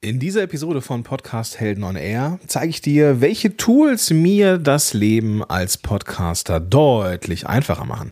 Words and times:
In 0.00 0.20
dieser 0.20 0.42
Episode 0.42 0.80
von 0.80 1.02
Podcast 1.02 1.58
Helden 1.58 1.82
on 1.82 1.96
Air 1.96 2.38
zeige 2.46 2.68
ich 2.68 2.80
dir, 2.80 3.20
welche 3.20 3.56
Tools 3.56 4.10
mir 4.10 4.56
das 4.56 4.94
Leben 4.94 5.42
als 5.42 5.76
Podcaster 5.76 6.60
deutlich 6.60 7.48
einfacher 7.48 7.84
machen. 7.84 8.10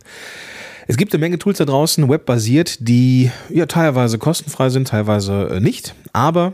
Es 0.87 0.97
gibt 0.97 1.13
eine 1.13 1.21
Menge 1.21 1.39
Tools 1.39 1.59
da 1.59 1.63
draußen, 1.63 2.09
webbasiert, 2.09 2.79
die 2.81 3.31
ja 3.47 3.67
teilweise 3.67 4.17
kostenfrei 4.17 4.67
sind, 4.67 4.89
teilweise 4.89 5.47
äh, 5.49 5.59
nicht, 5.61 5.95
aber 6.11 6.51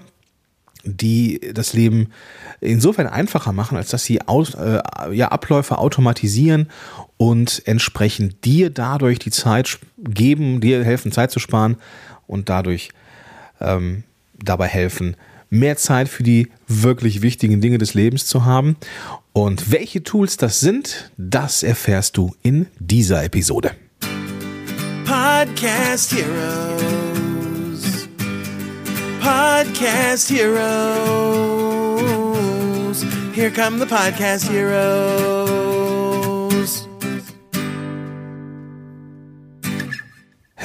die 0.84 1.42
das 1.52 1.74
Leben 1.74 2.12
insofern 2.62 3.08
einfacher 3.08 3.54
machen, 3.54 3.76
als 3.76 3.90
dass 3.90 4.04
sie 4.04 4.22
aus, 4.22 4.54
äh, 4.54 4.84
ja, 5.14 5.30
Abläufe 5.30 5.80
automatisieren 5.80 6.70
und 7.18 7.64
entsprechend 7.66 8.46
dir 8.46 8.70
dadurch 8.70 9.18
die 9.18 9.32
Zeit 9.32 9.80
geben, 9.98 10.62
dir 10.62 10.84
helfen, 10.84 11.12
Zeit 11.12 11.32
zu 11.32 11.40
sparen 11.40 11.78
und 12.28 12.50
dadurch 12.50 12.90
ähm, 13.60 14.04
dabei 14.42 14.68
helfen, 14.68 15.16
mehr 15.50 15.78
Zeit 15.78 16.10
für 16.10 16.24
die 16.24 16.50
wirklich 16.68 17.22
wichtigen 17.22 17.62
Dinge 17.62 17.78
des 17.78 17.94
Lebens 17.94 18.26
zu 18.26 18.46
haben. 18.46 18.76
Und 19.34 19.72
welche 19.72 20.04
Tools 20.04 20.38
das 20.38 20.60
sind, 20.60 21.12
das 21.18 21.64
erfährst 21.64 22.18
du 22.18 22.36
in 22.42 22.68
dieser 22.80 23.24
Episode. 23.24 23.72
Podcast 25.06 26.14
Heroes. 26.14 28.08
Podcast 29.22 30.30
Heroes. 30.30 30.64
Here 33.34 33.52
come 33.52 33.80
the 33.80 33.86
Podcast 33.86 34.50
Heroes. 34.50 35.73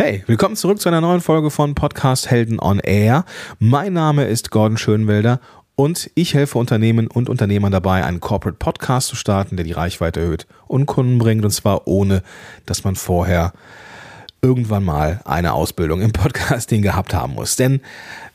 Hey, 0.00 0.22
willkommen 0.28 0.54
zurück 0.54 0.80
zu 0.80 0.88
einer 0.88 1.00
neuen 1.00 1.20
Folge 1.20 1.50
von 1.50 1.74
Podcast 1.74 2.30
Helden 2.30 2.60
on 2.60 2.78
Air. 2.78 3.24
Mein 3.58 3.94
Name 3.94 4.26
ist 4.26 4.52
Gordon 4.52 4.76
Schönwelder 4.76 5.40
und 5.74 6.08
ich 6.14 6.34
helfe 6.34 6.56
Unternehmen 6.58 7.08
und 7.08 7.28
Unternehmern 7.28 7.72
dabei, 7.72 8.04
einen 8.04 8.20
Corporate 8.20 8.58
Podcast 8.58 9.08
zu 9.08 9.16
starten, 9.16 9.56
der 9.56 9.64
die 9.64 9.72
Reichweite 9.72 10.20
erhöht 10.20 10.46
und 10.68 10.86
Kunden 10.86 11.18
bringt 11.18 11.44
und 11.44 11.50
zwar 11.50 11.88
ohne, 11.88 12.22
dass 12.64 12.84
man 12.84 12.94
vorher 12.94 13.52
irgendwann 14.40 14.84
mal 14.84 15.20
eine 15.24 15.52
Ausbildung 15.52 16.00
im 16.00 16.12
Podcasting 16.12 16.80
gehabt 16.80 17.12
haben 17.12 17.34
muss. 17.34 17.56
Denn 17.56 17.80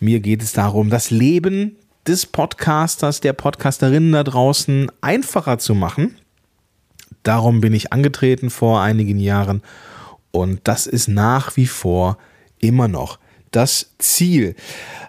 mir 0.02 0.20
geht 0.20 0.44
es 0.44 0.52
darum, 0.52 0.90
das 0.90 1.12
Leben 1.12 1.78
des 2.06 2.26
Podcasters, 2.26 3.22
der 3.22 3.32
Podcasterinnen 3.32 4.12
da 4.12 4.26
draußen 4.26 4.92
einfacher 5.00 5.60
zu 5.60 5.76
machen. 5.76 6.18
Darum 7.24 7.62
bin 7.62 7.72
ich 7.72 7.94
angetreten 7.94 8.50
vor 8.50 8.82
einigen 8.82 9.18
Jahren 9.18 9.62
und 10.34 10.62
das 10.64 10.88
ist 10.88 11.08
nach 11.08 11.56
wie 11.56 11.68
vor 11.68 12.18
immer 12.60 12.88
noch 12.88 13.20
das 13.52 13.92
Ziel. 14.00 14.56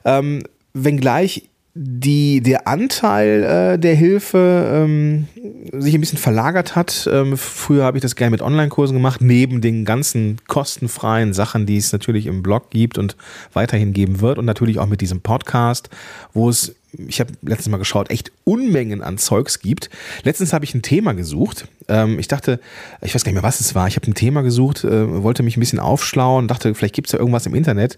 Ähm, 0.04 0.44
wenngleich 0.74 1.48
die, 1.76 2.40
der 2.40 2.68
Anteil 2.68 3.42
äh, 3.42 3.78
der 3.78 3.96
Hilfe 3.96 4.70
ähm, 4.72 5.26
sich 5.72 5.94
ein 5.94 6.00
bisschen 6.00 6.18
verlagert 6.18 6.76
hat. 6.76 7.08
Ähm, 7.10 7.36
früher 7.36 7.84
habe 7.84 7.98
ich 7.98 8.02
das 8.02 8.14
gerne 8.14 8.30
mit 8.30 8.42
Online-Kursen 8.42 8.94
gemacht, 8.94 9.20
neben 9.20 9.60
den 9.60 9.84
ganzen 9.84 10.36
kostenfreien 10.46 11.32
Sachen, 11.32 11.66
die 11.66 11.78
es 11.78 11.90
natürlich 11.90 12.26
im 12.26 12.42
Blog 12.44 12.70
gibt 12.70 12.96
und 12.96 13.16
weiterhin 13.54 13.92
geben 13.92 14.20
wird 14.20 14.38
und 14.38 14.44
natürlich 14.44 14.78
auch 14.78 14.86
mit 14.86 15.00
diesem 15.00 15.20
Podcast, 15.20 15.88
wo 16.32 16.48
es 16.48 16.76
ich 17.08 17.20
habe 17.20 17.32
letztens 17.42 17.68
mal 17.68 17.78
geschaut, 17.78 18.10
echt 18.10 18.32
Unmengen 18.44 19.02
an 19.02 19.18
Zeugs 19.18 19.60
gibt. 19.60 19.90
Letztens 20.22 20.52
habe 20.52 20.64
ich 20.64 20.74
ein 20.74 20.82
Thema 20.82 21.14
gesucht. 21.14 21.68
Ähm, 21.88 22.18
ich 22.18 22.28
dachte, 22.28 22.60
ich 23.02 23.14
weiß 23.14 23.24
gar 23.24 23.30
nicht 23.30 23.40
mehr, 23.40 23.48
was 23.48 23.60
es 23.60 23.74
war. 23.74 23.88
Ich 23.88 23.96
habe 23.96 24.06
ein 24.06 24.14
Thema 24.14 24.42
gesucht, 24.42 24.84
äh, 24.84 25.22
wollte 25.22 25.42
mich 25.42 25.56
ein 25.56 25.60
bisschen 25.60 25.80
aufschlauen, 25.80 26.48
dachte, 26.48 26.74
vielleicht 26.74 26.94
gibt 26.94 27.08
es 27.08 27.12
ja 27.12 27.18
irgendwas 27.18 27.46
im 27.46 27.54
Internet. 27.54 27.96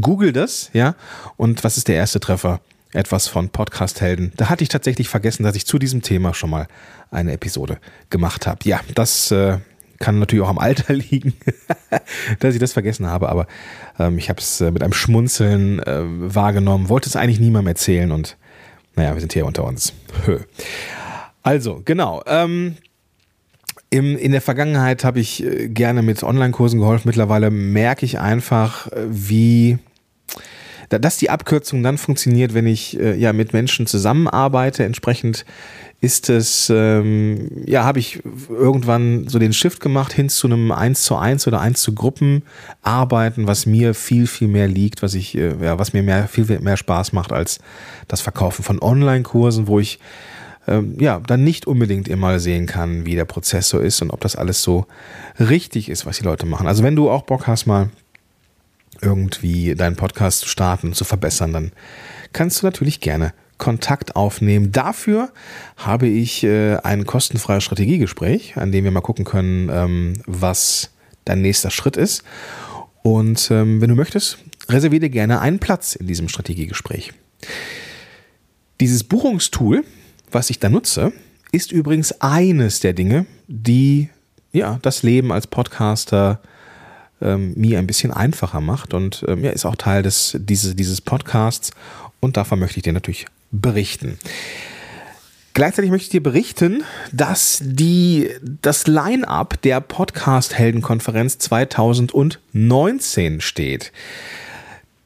Google 0.00 0.32
das, 0.32 0.70
ja. 0.72 0.94
Und 1.36 1.64
was 1.64 1.76
ist 1.76 1.88
der 1.88 1.96
erste 1.96 2.20
Treffer? 2.20 2.60
etwas 2.94 3.26
von 3.26 3.48
Podcast-Helden. 3.48 4.32
Da 4.36 4.48
hatte 4.48 4.62
ich 4.62 4.68
tatsächlich 4.68 5.08
vergessen, 5.08 5.42
dass 5.42 5.56
ich 5.56 5.66
zu 5.66 5.80
diesem 5.80 6.02
Thema 6.02 6.32
schon 6.32 6.50
mal 6.50 6.68
eine 7.10 7.32
Episode 7.32 7.78
gemacht 8.08 8.46
habe. 8.46 8.60
Ja, 8.64 8.80
das 8.94 9.32
äh, 9.32 9.58
kann 10.04 10.18
natürlich 10.18 10.44
auch 10.44 10.50
am 10.50 10.58
Alter 10.58 10.92
liegen, 10.94 11.32
dass 12.40 12.52
ich 12.52 12.60
das 12.60 12.74
vergessen 12.74 13.06
habe, 13.06 13.30
aber 13.30 13.46
ähm, 13.98 14.18
ich 14.18 14.28
habe 14.28 14.38
es 14.38 14.60
äh, 14.60 14.70
mit 14.70 14.82
einem 14.82 14.92
Schmunzeln 14.92 15.78
äh, 15.78 16.02
wahrgenommen, 16.04 16.90
wollte 16.90 17.08
es 17.08 17.16
eigentlich 17.16 17.40
niemandem 17.40 17.68
erzählen 17.68 18.12
und 18.12 18.36
naja, 18.96 19.14
wir 19.14 19.20
sind 19.20 19.32
hier 19.32 19.46
unter 19.46 19.64
uns. 19.64 19.94
Also, 21.42 21.82
genau. 21.84 22.22
Ähm, 22.26 22.76
im, 23.90 24.16
in 24.16 24.32
der 24.32 24.40
Vergangenheit 24.40 25.04
habe 25.04 25.20
ich 25.20 25.42
äh, 25.42 25.68
gerne 25.68 26.02
mit 26.02 26.22
Online-Kursen 26.22 26.80
geholfen. 26.80 27.08
Mittlerweile 27.08 27.50
merke 27.50 28.06
ich 28.06 28.18
einfach, 28.18 28.90
äh, 28.92 29.06
wie 29.08 29.78
dass 30.90 31.16
die 31.16 31.30
Abkürzung 31.30 31.82
dann 31.82 31.98
funktioniert, 31.98 32.54
wenn 32.54 32.68
ich 32.68 32.92
ja 32.92 33.32
mit 33.32 33.52
Menschen 33.52 33.86
zusammenarbeite. 33.86 34.84
Entsprechend 34.84 35.44
ist 36.04 36.28
es, 36.28 36.70
ähm, 36.70 37.50
ja, 37.64 37.84
habe 37.84 37.98
ich 37.98 38.22
irgendwann 38.50 39.26
so 39.26 39.38
den 39.38 39.54
Shift 39.54 39.80
gemacht 39.80 40.12
hin 40.12 40.28
zu 40.28 40.46
einem 40.46 40.70
1 40.70 41.02
zu 41.02 41.16
1 41.16 41.46
oder 41.46 41.62
1 41.62 41.80
zu 41.80 41.94
Gruppen 41.94 42.42
arbeiten, 42.82 43.46
was 43.46 43.64
mir 43.64 43.94
viel, 43.94 44.26
viel 44.26 44.48
mehr 44.48 44.68
liegt, 44.68 45.02
was 45.02 45.14
ich, 45.14 45.34
äh, 45.34 45.56
ja, 45.64 45.78
was 45.78 45.94
mir 45.94 46.02
mehr, 46.02 46.28
viel 46.28 46.44
mehr 46.60 46.76
Spaß 46.76 47.14
macht 47.14 47.32
als 47.32 47.58
das 48.06 48.20
Verkaufen 48.20 48.62
von 48.62 48.82
Online-Kursen, 48.82 49.66
wo 49.66 49.80
ich 49.80 49.98
ähm, 50.66 50.96
ja, 51.00 51.20
dann 51.20 51.42
nicht 51.42 51.66
unbedingt 51.66 52.06
immer 52.06 52.38
sehen 52.38 52.66
kann, 52.66 53.06
wie 53.06 53.14
der 53.14 53.24
Prozess 53.24 53.70
so 53.70 53.78
ist 53.78 54.02
und 54.02 54.10
ob 54.10 54.20
das 54.20 54.36
alles 54.36 54.62
so 54.62 54.86
richtig 55.40 55.88
ist, 55.88 56.04
was 56.04 56.18
die 56.18 56.24
Leute 56.24 56.44
machen. 56.44 56.66
Also 56.66 56.82
wenn 56.82 56.96
du 56.96 57.08
auch 57.08 57.22
Bock 57.22 57.46
hast, 57.46 57.64
mal 57.64 57.88
irgendwie 59.00 59.74
deinen 59.74 59.96
Podcast 59.96 60.40
zu 60.40 60.48
starten, 60.48 60.92
zu 60.92 61.04
verbessern, 61.04 61.54
dann 61.54 61.72
kannst 62.34 62.60
du 62.60 62.66
natürlich 62.66 63.00
gerne 63.00 63.32
Kontakt 63.58 64.16
aufnehmen. 64.16 64.72
Dafür 64.72 65.30
habe 65.76 66.06
ich 66.06 66.44
äh, 66.44 66.76
ein 66.76 67.06
kostenfreies 67.06 67.64
Strategiegespräch, 67.64 68.56
an 68.56 68.72
dem 68.72 68.84
wir 68.84 68.90
mal 68.90 69.00
gucken 69.00 69.24
können, 69.24 69.70
ähm, 69.72 70.14
was 70.26 70.90
dein 71.24 71.42
nächster 71.42 71.70
Schritt 71.70 71.96
ist. 71.96 72.22
Und 73.02 73.50
ähm, 73.50 73.80
wenn 73.80 73.88
du 73.90 73.94
möchtest, 73.94 74.38
reserviere 74.68 75.10
gerne 75.10 75.40
einen 75.40 75.58
Platz 75.58 75.94
in 75.94 76.06
diesem 76.06 76.28
Strategiegespräch. 76.28 77.12
Dieses 78.80 79.04
Buchungstool, 79.04 79.84
was 80.30 80.50
ich 80.50 80.58
da 80.58 80.68
nutze, 80.68 81.12
ist 81.52 81.70
übrigens 81.70 82.20
eines 82.20 82.80
der 82.80 82.92
Dinge, 82.92 83.26
die 83.46 84.08
ja 84.52 84.78
das 84.82 85.02
Leben 85.02 85.32
als 85.32 85.46
Podcaster 85.46 86.40
äh, 86.42 86.46
ähm, 87.24 87.54
mir 87.56 87.78
ein 87.78 87.86
bisschen 87.86 88.12
einfacher 88.12 88.60
macht 88.60 88.94
und 88.94 89.24
ähm, 89.28 89.44
ja, 89.44 89.50
ist 89.50 89.64
auch 89.64 89.76
Teil 89.76 90.02
des, 90.02 90.36
dieses, 90.38 90.76
dieses 90.76 91.00
Podcasts 91.00 91.70
und 92.20 92.36
davon 92.36 92.58
möchte 92.58 92.78
ich 92.78 92.82
dir 92.82 92.92
natürlich 92.92 93.26
berichten. 93.60 94.18
Gleichzeitig 95.54 95.92
möchte 95.92 96.06
ich 96.06 96.10
dir 96.10 96.22
berichten, 96.22 96.82
dass 97.12 97.60
die, 97.62 98.28
das 98.42 98.88
Line-up 98.88 99.62
der 99.62 99.80
Podcast-Heldenkonferenz 99.80 101.38
2019 101.38 103.40
steht. 103.40 103.92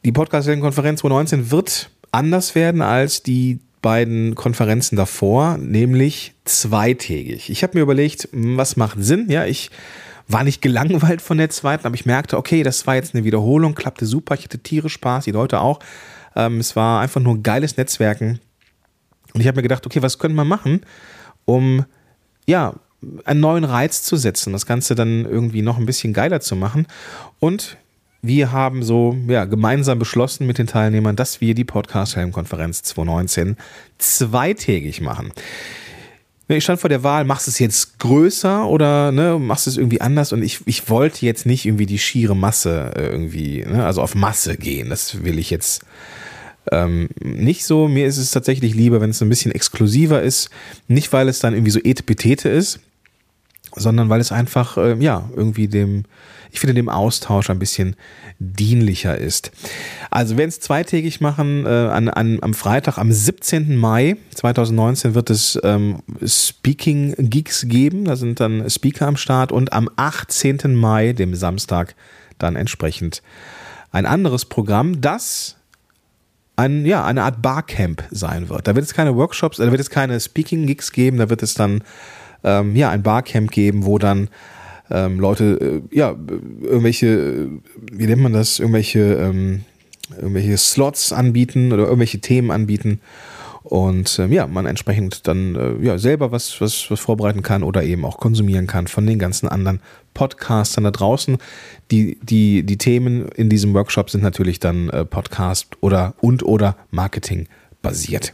Die 0.06 0.12
Podcast-Heldenkonferenz 0.12 1.00
2019 1.00 1.50
wird 1.50 1.91
anders 2.12 2.54
werden 2.54 2.81
als 2.81 3.22
die 3.22 3.59
beiden 3.82 4.34
Konferenzen 4.34 4.97
davor, 4.97 5.59
nämlich 5.59 6.32
zweitägig. 6.47 7.50
Ich 7.50 7.62
habe 7.62 7.76
mir 7.76 7.82
überlegt, 7.82 8.30
was 8.32 8.76
macht 8.76 8.97
Sinn? 9.00 9.26
Ja, 9.28 9.44
ich 9.44 9.70
war 10.28 10.44
nicht 10.44 10.62
gelangweilt 10.62 11.20
von 11.20 11.36
der 11.36 11.50
zweiten, 11.50 11.86
aber 11.86 11.94
ich 11.94 12.06
merkte, 12.06 12.38
okay, 12.38 12.62
das 12.62 12.86
war 12.86 12.94
jetzt 12.94 13.15
eine 13.15 13.25
Wiederholung, 13.25 13.75
klappte 13.75 14.06
super, 14.06 14.34
ich 14.34 14.44
hatte 14.44 14.59
Tiere 14.59 14.88
Spaß, 14.88 15.25
die 15.25 15.32
Leute 15.32 15.60
auch. 15.60 15.80
Ähm, 16.37 16.59
es 16.59 16.77
war 16.77 17.00
einfach 17.00 17.21
nur 17.21 17.43
geiles 17.43 17.77
Netzwerken. 17.77 18.41
Und 19.34 19.41
ich 19.41 19.47
habe 19.47 19.56
mir 19.56 19.62
gedacht, 19.62 19.87
okay, 19.87 20.03
was 20.03 20.19
könnte 20.19 20.37
man 20.37 20.49
machen, 20.49 20.81
um 21.44 21.84
ja, 22.47 22.75
einen 23.25 23.41
neuen 23.41 23.65
Reiz 23.65 24.03
zu 24.03 24.16
setzen, 24.16 24.53
das 24.53 24.66
Ganze 24.66 24.94
dann 24.94 25.25
irgendwie 25.25 25.62
noch 25.62 25.78
ein 25.78 25.87
bisschen 25.87 26.12
geiler 26.12 26.41
zu 26.41 26.56
machen. 26.56 26.87
Und 27.39 27.77
wir 28.22 28.50
haben 28.50 28.83
so 28.83 29.16
ja, 29.28 29.44
gemeinsam 29.44 29.99
beschlossen 29.99 30.47
mit 30.47 30.59
den 30.59 30.66
Teilnehmern, 30.66 31.15
dass 31.15 31.41
wir 31.41 31.55
die 31.55 31.65
Podcast-Helm-Konferenz 31.65 32.83
2019 32.83 33.57
zweitägig 33.98 35.01
machen. 35.01 35.33
Ich 36.48 36.65
stand 36.65 36.80
vor 36.80 36.89
der 36.89 37.03
Wahl, 37.03 37.25
machst 37.25 37.47
du 37.47 37.51
es 37.51 37.59
jetzt 37.59 37.98
größer 37.98 38.66
oder 38.66 39.13
ne, 39.13 39.39
machst 39.39 39.66
du 39.66 39.71
es 39.71 39.77
irgendwie 39.77 40.01
anders? 40.01 40.33
Und 40.33 40.42
ich, 40.42 40.60
ich 40.65 40.89
wollte 40.89 41.27
jetzt 41.27 41.45
nicht 41.45 41.66
irgendwie 41.66 41.84
die 41.84 41.98
schiere 41.98 42.34
Masse 42.34 42.92
äh, 42.97 43.07
irgendwie, 43.07 43.65
ne, 43.66 43.84
also 43.84 44.01
auf 44.01 44.15
Masse 44.15 44.57
gehen. 44.57 44.89
Das 44.89 45.22
will 45.22 45.39
ich 45.39 45.51
jetzt 45.51 45.84
ähm, 46.72 47.09
nicht 47.20 47.65
so. 47.65 47.88
Mir 47.88 48.06
ist 48.06 48.18
es 48.18 48.30
tatsächlich 48.30 48.74
lieber, 48.74 49.00
wenn 49.00 49.10
es 49.10 49.22
ein 49.22 49.28
bisschen 49.28 49.53
exklusiver 49.53 50.22
ist. 50.22 50.50
Nicht, 50.86 51.12
weil 51.12 51.28
es 51.28 51.41
dann 51.41 51.54
irgendwie 51.54 51.70
so 51.70 51.80
etepetete 51.80 52.48
ist, 52.48 52.80
sondern 53.74 54.09
weil 54.09 54.20
es 54.20 54.32
einfach, 54.32 54.76
äh, 54.76 54.97
ja, 54.98 55.28
irgendwie 55.34 55.68
dem, 55.68 56.04
ich 56.50 56.60
finde, 56.60 56.74
dem 56.74 56.88
Austausch 56.88 57.50
ein 57.50 57.59
bisschen 57.59 57.97
dienlicher 58.38 59.18
ist. 59.18 59.50
Also 60.10 60.36
werden 60.36 60.48
es 60.48 60.60
zweitägig 60.60 61.20
machen. 61.20 61.66
Äh, 61.66 61.68
an, 61.68 62.09
an, 62.09 62.38
am 62.41 62.54
Freitag, 62.54 62.98
am 62.98 63.12
17. 63.12 63.76
Mai 63.76 64.16
2019 64.34 65.15
wird 65.15 65.30
es 65.30 65.59
ähm, 65.62 65.98
Speaking 66.24 67.15
Geeks 67.18 67.66
geben. 67.68 68.04
Da 68.04 68.16
sind 68.16 68.41
dann 68.41 68.68
Speaker 68.70 69.06
am 69.06 69.16
Start. 69.16 69.53
Und 69.53 69.72
am 69.72 69.91
18. 69.97 70.74
Mai, 70.74 71.12
dem 71.12 71.34
Samstag, 71.34 71.94
dann 72.38 72.56
entsprechend 72.56 73.22
ein 73.91 74.06
anderes 74.06 74.44
Programm, 74.44 75.00
das 75.00 75.58
ein, 76.59 76.84
ja, 76.84 77.05
eine 77.05 77.22
Art 77.22 77.41
Barcamp 77.41 78.03
sein 78.10 78.49
wird. 78.49 78.66
Da 78.66 78.75
wird 78.75 78.84
es 78.84 78.93
keine 78.93 79.15
Workshops, 79.15 79.59
da 79.59 79.71
wird 79.71 79.81
es 79.81 79.91
keine 79.91 80.19
Speaking-Gigs 80.19 80.91
geben, 80.93 81.19
da 81.19 81.31
wird 81.31 81.43
es 81.43 81.55
dann 81.55 81.83
ähm, 82.43 82.75
ja, 82.75 82.91
ein 82.91 83.03
Barcamp 83.03 83.53
geben, 83.53 83.87
wo 83.87 83.99
dann 83.99 84.28
ähm, 84.91 85.21
Leute, 85.21 85.83
äh, 85.93 85.97
ja, 85.97 86.16
irgendwelche, 86.63 87.49
wie 87.93 88.07
nennt 88.07 88.22
man 88.22 88.33
das, 88.33 88.59
irgendwelche, 88.59 89.01
ähm, 89.01 89.65
irgendwelche 90.16 90.57
Slots 90.57 91.13
anbieten 91.13 91.72
oder 91.72 91.84
irgendwelche 91.84 92.19
Themen 92.21 92.51
anbieten 92.51 93.01
und 93.68 94.18
ähm, 94.18 94.32
ja, 94.32 94.47
man 94.47 94.65
entsprechend 94.65 95.28
dann 95.28 95.54
äh, 95.54 95.84
ja 95.84 95.98
selber 95.98 96.32
was, 96.32 96.60
was, 96.60 96.91
was 96.91 97.00
vorbereiten 97.00 97.42
kann 97.42 97.62
oder 97.62 97.82
eben 97.82 98.04
auch 98.04 98.16
konsumieren 98.16 98.66
kann 98.66 98.86
von 98.86 99.06
den 99.06 99.18
ganzen 99.18 99.47
anderen 99.47 99.80
Podcastern 100.15 100.84
da 100.84 100.91
draußen. 100.91 101.36
Die, 101.91 102.18
die, 102.22 102.62
die 102.62 102.78
Themen 102.78 103.28
in 103.28 103.50
diesem 103.50 103.74
Workshop 103.74 104.09
sind 104.09 104.22
natürlich 104.22 104.59
dann 104.59 104.88
äh, 104.88 105.04
Podcast 105.04 105.76
oder 105.80 106.15
und 106.20 106.42
oder 106.42 106.76
Marketing 106.91 107.47
basiert. 107.82 108.32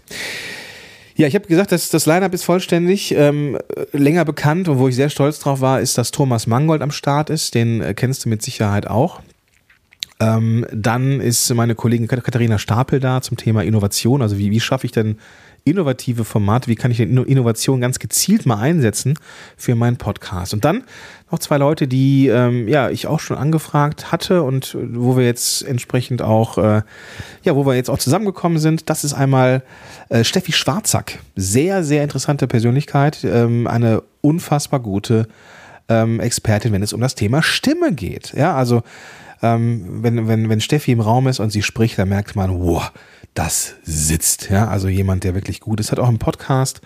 Ja, 1.17 1.27
ich 1.27 1.35
habe 1.35 1.47
gesagt, 1.47 1.73
dass 1.73 1.91
das 1.91 2.07
Line-Up 2.07 2.33
ist 2.35 2.45
vollständig. 2.45 3.13
Ähm, 3.17 3.59
länger 3.93 4.25
bekannt 4.25 4.69
und 4.69 4.79
wo 4.79 4.89
ich 4.89 4.97
sehr 4.97 5.11
stolz 5.11 5.39
drauf 5.41 5.61
war, 5.61 5.81
ist, 5.81 5.99
dass 5.99 6.11
Thomas 6.11 6.47
Mangold 6.47 6.83
am 6.83 6.91
Start 6.91 7.31
ist. 7.31 7.55
Den 7.55 7.81
äh, 7.81 7.95
kennst 7.95 8.25
du 8.25 8.29
mit 8.29 8.43
Sicherheit 8.43 8.87
auch. 8.87 9.21
Ähm, 10.21 10.65
dann 10.73 11.21
ist 11.21 11.53
meine 11.55 11.75
Kollegin 11.75 12.07
Katharina 12.07 12.59
Stapel 12.59 13.01
da 13.01 13.21
zum 13.21 13.37
Thema 13.37 13.63
Innovation. 13.65 14.23
Also 14.23 14.39
wie, 14.39 14.51
wie 14.51 14.61
schaffe 14.61 14.87
ich 14.87 14.93
denn 14.93 15.19
innovative 15.65 16.25
Formate? 16.25 16.69
Wie 16.69 16.77
kann 16.77 16.91
ich 16.91 16.99
denn 16.99 17.17
Innovation 17.17 17.81
ganz 17.81 17.99
gezielt 17.99 18.47
mal 18.47 18.59
einsetzen 18.59 19.19
für 19.57 19.75
meinen 19.75 19.97
Podcast? 19.97 20.55
Und 20.55 20.65
dann 20.65 20.85
noch 21.31 21.39
zwei 21.39 21.57
Leute, 21.57 21.89
die 21.89 22.29
ähm, 22.29 22.69
ja 22.69 22.91
ich 22.91 23.07
auch 23.07 23.19
schon 23.19 23.37
angefragt 23.37 24.13
hatte 24.13 24.43
und 24.43 24.77
wo 24.81 25.17
wir 25.17 25.25
jetzt 25.25 25.63
entsprechend 25.63 26.23
auch 26.23 26.59
äh, 26.59 26.83
ja 27.43 27.57
wo 27.57 27.67
wir 27.67 27.75
jetzt 27.75 27.91
auch 27.91 27.99
zusammengekommen 27.99 28.59
sind. 28.59 28.89
Das 28.91 29.03
ist 29.03 29.15
einmal 29.15 29.63
äh, 30.11 30.23
Steffi 30.23 30.53
Schwarzack, 30.53 31.19
sehr 31.35 31.83
sehr 31.83 32.05
interessante 32.05 32.47
Persönlichkeit, 32.47 33.25
ähm, 33.25 33.67
eine 33.67 34.03
unfassbar 34.21 34.81
gute 34.81 35.27
ähm, 35.89 36.21
Expertin, 36.21 36.73
wenn 36.73 36.83
es 36.83 36.93
um 36.93 37.01
das 37.01 37.15
Thema 37.15 37.43
Stimme 37.43 37.93
geht. 37.93 38.33
Ja, 38.37 38.55
also 38.55 38.83
ähm, 39.45 40.03
wenn, 40.03 40.27
wenn, 40.27 40.49
wenn 40.49 40.61
Steffi 40.63 40.93
im 40.93 41.01
Raum 41.01 41.29
ist 41.29 41.39
und 41.39 41.51
sie 41.51 41.63
spricht, 41.63 41.99
dann 41.99 42.09
merkt 42.09 42.35
man, 42.35 42.61
wow, 42.61 42.91
das 43.35 43.75
sitzt. 43.83 44.49
Ja, 44.49 44.69
also 44.69 44.89
jemand, 44.89 45.23
der 45.23 45.35
wirklich 45.35 45.61
gut 45.61 45.81
ist. 45.81 45.93
Hat 45.93 45.99
auch 45.99 46.09
einen 46.09 46.19
Podcast, 46.19 46.81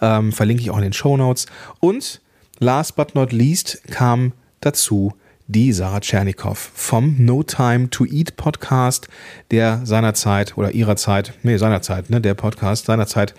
ähm, 0.00 0.30
verlinke 0.30 0.62
ich 0.62 0.70
auch 0.70 0.76
in 0.76 0.84
den 0.84 0.92
Show 0.92 1.16
Notes. 1.16 1.46
Und 1.80 2.20
last 2.60 2.94
but 2.94 3.16
not 3.16 3.32
least 3.32 3.82
kam 3.90 4.32
dazu 4.60 5.14
die 5.48 5.72
Sarah 5.72 5.98
Tschernikow 5.98 6.56
vom 6.56 7.16
No 7.18 7.42
Time 7.42 7.90
to 7.90 8.04
Eat 8.04 8.36
Podcast, 8.36 9.08
der 9.50 9.80
seinerzeit 9.82 10.56
oder 10.56 10.70
ihrer 10.72 10.94
Zeit, 10.94 11.32
nee, 11.42 11.56
seinerzeit, 11.56 12.08
ne, 12.08 12.20
der 12.20 12.34
Podcast 12.34 12.86
seinerzeit 12.86 13.34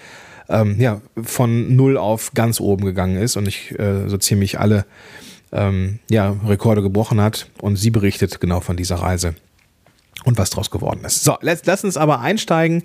ähm, 0.49 0.79
ja, 0.79 1.01
von 1.21 1.75
null 1.75 1.97
auf 1.97 2.33
ganz 2.33 2.59
oben 2.59 2.83
gegangen 2.83 3.17
ist 3.17 3.37
und 3.37 3.47
ich 3.47 3.77
äh, 3.79 4.09
so 4.09 4.17
ziemlich 4.17 4.59
alle 4.59 4.85
ähm, 5.51 5.99
ja, 6.09 6.35
Rekorde 6.45 6.81
gebrochen 6.81 7.21
hat. 7.21 7.49
Und 7.61 7.75
sie 7.77 7.89
berichtet 7.89 8.39
genau 8.39 8.61
von 8.61 8.77
dieser 8.77 8.97
Reise 8.97 9.35
und 10.25 10.37
was 10.37 10.49
draus 10.49 10.71
geworden 10.71 11.01
ist. 11.05 11.23
So, 11.23 11.37
lass, 11.41 11.65
lass 11.65 11.83
uns 11.83 11.97
aber 11.97 12.19
einsteigen. 12.19 12.83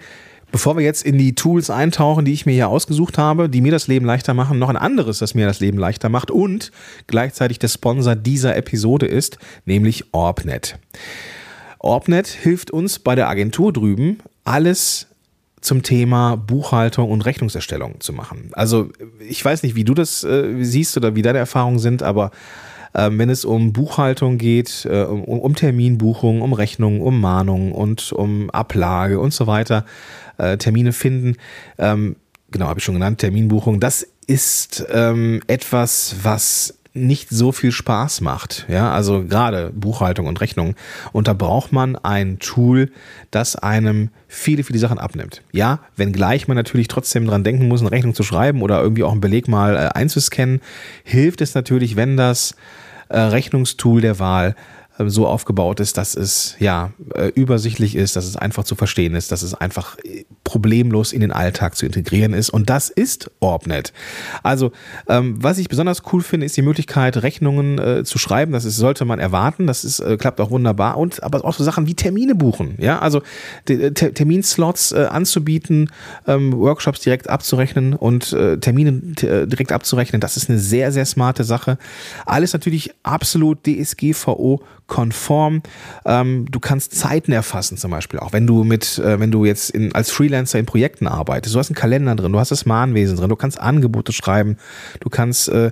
Bevor 0.52 0.76
wir 0.76 0.84
jetzt 0.84 1.02
in 1.02 1.16
die 1.16 1.34
Tools 1.34 1.70
eintauchen, 1.70 2.26
die 2.26 2.34
ich 2.34 2.44
mir 2.44 2.52
hier 2.52 2.68
ausgesucht 2.68 3.16
habe, 3.16 3.48
die 3.48 3.62
mir 3.62 3.72
das 3.72 3.88
Leben 3.88 4.04
leichter 4.04 4.34
machen, 4.34 4.58
noch 4.58 4.68
ein 4.68 4.76
anderes, 4.76 5.18
das 5.18 5.34
mir 5.34 5.46
das 5.46 5.60
Leben 5.60 5.78
leichter 5.78 6.10
macht 6.10 6.30
und 6.30 6.72
gleichzeitig 7.06 7.58
der 7.58 7.68
Sponsor 7.68 8.16
dieser 8.16 8.54
Episode 8.54 9.06
ist, 9.06 9.38
nämlich 9.64 10.12
Orbnet. 10.12 10.78
Orbnet 11.78 12.26
hilft 12.26 12.70
uns 12.70 12.98
bei 12.98 13.14
der 13.14 13.30
Agentur 13.30 13.72
drüben, 13.72 14.18
alles 14.44 15.06
zum 15.62 15.82
Thema 15.82 16.36
Buchhaltung 16.36 17.10
und 17.10 17.22
Rechnungserstellung 17.22 18.00
zu 18.00 18.12
machen. 18.12 18.50
Also 18.52 18.90
ich 19.20 19.42
weiß 19.42 19.62
nicht, 19.62 19.74
wie 19.74 19.84
du 19.84 19.94
das 19.94 20.24
äh, 20.24 20.62
siehst 20.62 20.96
oder 20.96 21.14
wie 21.14 21.22
deine 21.22 21.38
Erfahrungen 21.38 21.78
sind, 21.78 22.02
aber 22.02 22.32
äh, 22.92 23.08
wenn 23.12 23.30
es 23.30 23.44
um 23.44 23.72
Buchhaltung 23.72 24.38
geht, 24.38 24.86
äh, 24.90 25.04
um, 25.04 25.22
um 25.22 25.54
Terminbuchung, 25.54 26.42
um 26.42 26.52
Rechnungen, 26.52 27.00
um 27.00 27.20
Mahnungen 27.20 27.72
und 27.72 28.12
um 28.12 28.50
Ablage 28.50 29.18
und 29.18 29.32
so 29.32 29.46
weiter, 29.46 29.86
äh, 30.36 30.56
Termine 30.58 30.92
finden, 30.92 31.36
ähm, 31.78 32.16
genau, 32.50 32.66
habe 32.66 32.80
ich 32.80 32.84
schon 32.84 32.94
genannt, 32.94 33.18
Terminbuchung, 33.18 33.80
das 33.80 34.06
ist 34.26 34.84
ähm, 34.90 35.40
etwas, 35.46 36.16
was 36.22 36.78
nicht 36.94 37.30
so 37.30 37.52
viel 37.52 37.72
Spaß 37.72 38.20
macht. 38.20 38.66
Ja, 38.68 38.92
also 38.92 39.24
gerade 39.24 39.70
Buchhaltung 39.74 40.26
und 40.26 40.40
Rechnung. 40.40 40.74
Und 41.12 41.26
da 41.26 41.32
braucht 41.32 41.72
man 41.72 41.96
ein 41.96 42.38
Tool, 42.38 42.90
das 43.30 43.56
einem 43.56 44.10
viele, 44.28 44.62
viele 44.62 44.78
Sachen 44.78 44.98
abnimmt. 44.98 45.42
Ja, 45.52 45.80
wenngleich 45.96 46.48
man 46.48 46.56
natürlich 46.56 46.88
trotzdem 46.88 47.26
dran 47.26 47.44
denken 47.44 47.68
muss, 47.68 47.80
eine 47.80 47.90
Rechnung 47.90 48.14
zu 48.14 48.22
schreiben 48.22 48.62
oder 48.62 48.80
irgendwie 48.82 49.04
auch 49.04 49.12
einen 49.12 49.20
Beleg 49.22 49.48
mal 49.48 49.74
äh, 49.74 49.98
einzuscannen, 49.98 50.60
hilft 51.04 51.40
es 51.40 51.54
natürlich, 51.54 51.96
wenn 51.96 52.16
das 52.16 52.54
äh, 53.08 53.18
Rechnungstool 53.18 54.00
der 54.00 54.18
Wahl 54.18 54.54
so 54.98 55.26
aufgebaut 55.26 55.80
ist, 55.80 55.96
dass 55.96 56.14
es 56.14 56.56
ja 56.58 56.92
äh, 57.14 57.28
übersichtlich 57.28 57.96
ist, 57.96 58.16
dass 58.16 58.26
es 58.26 58.36
einfach 58.36 58.64
zu 58.64 58.74
verstehen 58.74 59.14
ist, 59.14 59.32
dass 59.32 59.42
es 59.42 59.54
einfach 59.54 59.96
äh, 59.98 60.24
problemlos 60.44 61.12
in 61.12 61.20
den 61.20 61.32
Alltag 61.32 61.76
zu 61.76 61.86
integrieren 61.86 62.34
ist. 62.34 62.50
Und 62.50 62.68
das 62.68 62.90
ist 62.90 63.30
Orbnet. 63.40 63.92
Also, 64.42 64.72
ähm, 65.08 65.36
was 65.42 65.58
ich 65.58 65.68
besonders 65.68 66.02
cool 66.12 66.22
finde, 66.22 66.46
ist 66.46 66.56
die 66.56 66.62
Möglichkeit, 66.62 67.22
Rechnungen 67.22 67.78
äh, 67.78 68.04
zu 68.04 68.18
schreiben. 68.18 68.52
Das 68.52 68.64
ist, 68.64 68.76
sollte 68.76 69.04
man 69.04 69.18
erwarten. 69.18 69.66
Das 69.66 69.84
ist, 69.84 70.00
äh, 70.00 70.16
klappt 70.18 70.40
auch 70.40 70.50
wunderbar. 70.50 70.98
Und 70.98 71.22
aber 71.22 71.44
auch 71.44 71.54
so 71.54 71.64
Sachen 71.64 71.86
wie 71.86 71.94
Termine 71.94 72.34
buchen. 72.34 72.74
Ja, 72.78 72.98
also 72.98 73.22
Ter 73.64 73.94
Terminslots 73.94 74.92
äh, 74.92 75.06
anzubieten, 75.10 75.90
ähm, 76.26 76.52
Workshops 76.52 77.00
direkt 77.00 77.30
abzurechnen 77.30 77.94
und 77.94 78.36
Termine 78.60 78.92
direkt 78.92 79.72
abzurechnen. 79.72 80.20
Das 80.20 80.36
ist 80.36 80.48
eine 80.48 80.58
sehr, 80.58 80.92
sehr 80.92 81.04
smarte 81.06 81.44
Sache. 81.44 81.78
Alles 82.26 82.52
natürlich 82.52 82.92
absolut 83.02 83.66
DSGVO 83.66 84.62
konform. 84.92 85.62
Ähm, 86.04 86.44
du 86.50 86.60
kannst 86.60 86.94
Zeiten 86.94 87.32
erfassen 87.32 87.78
zum 87.78 87.90
Beispiel 87.90 88.20
auch, 88.20 88.34
wenn 88.34 88.46
du 88.46 88.62
mit, 88.62 88.98
äh, 88.98 89.18
wenn 89.18 89.30
du 89.30 89.46
jetzt 89.46 89.70
in, 89.70 89.94
als 89.94 90.10
Freelancer 90.10 90.58
in 90.58 90.66
Projekten 90.66 91.06
arbeitest. 91.06 91.54
Du 91.54 91.58
hast 91.58 91.70
einen 91.70 91.76
Kalender 91.76 92.14
drin, 92.14 92.30
du 92.30 92.38
hast 92.38 92.50
das 92.50 92.66
Mahnwesen 92.66 93.16
drin, 93.16 93.30
du 93.30 93.36
kannst 93.36 93.58
Angebote 93.58 94.12
schreiben, 94.12 94.58
du 95.00 95.08
kannst 95.08 95.48
äh, 95.48 95.68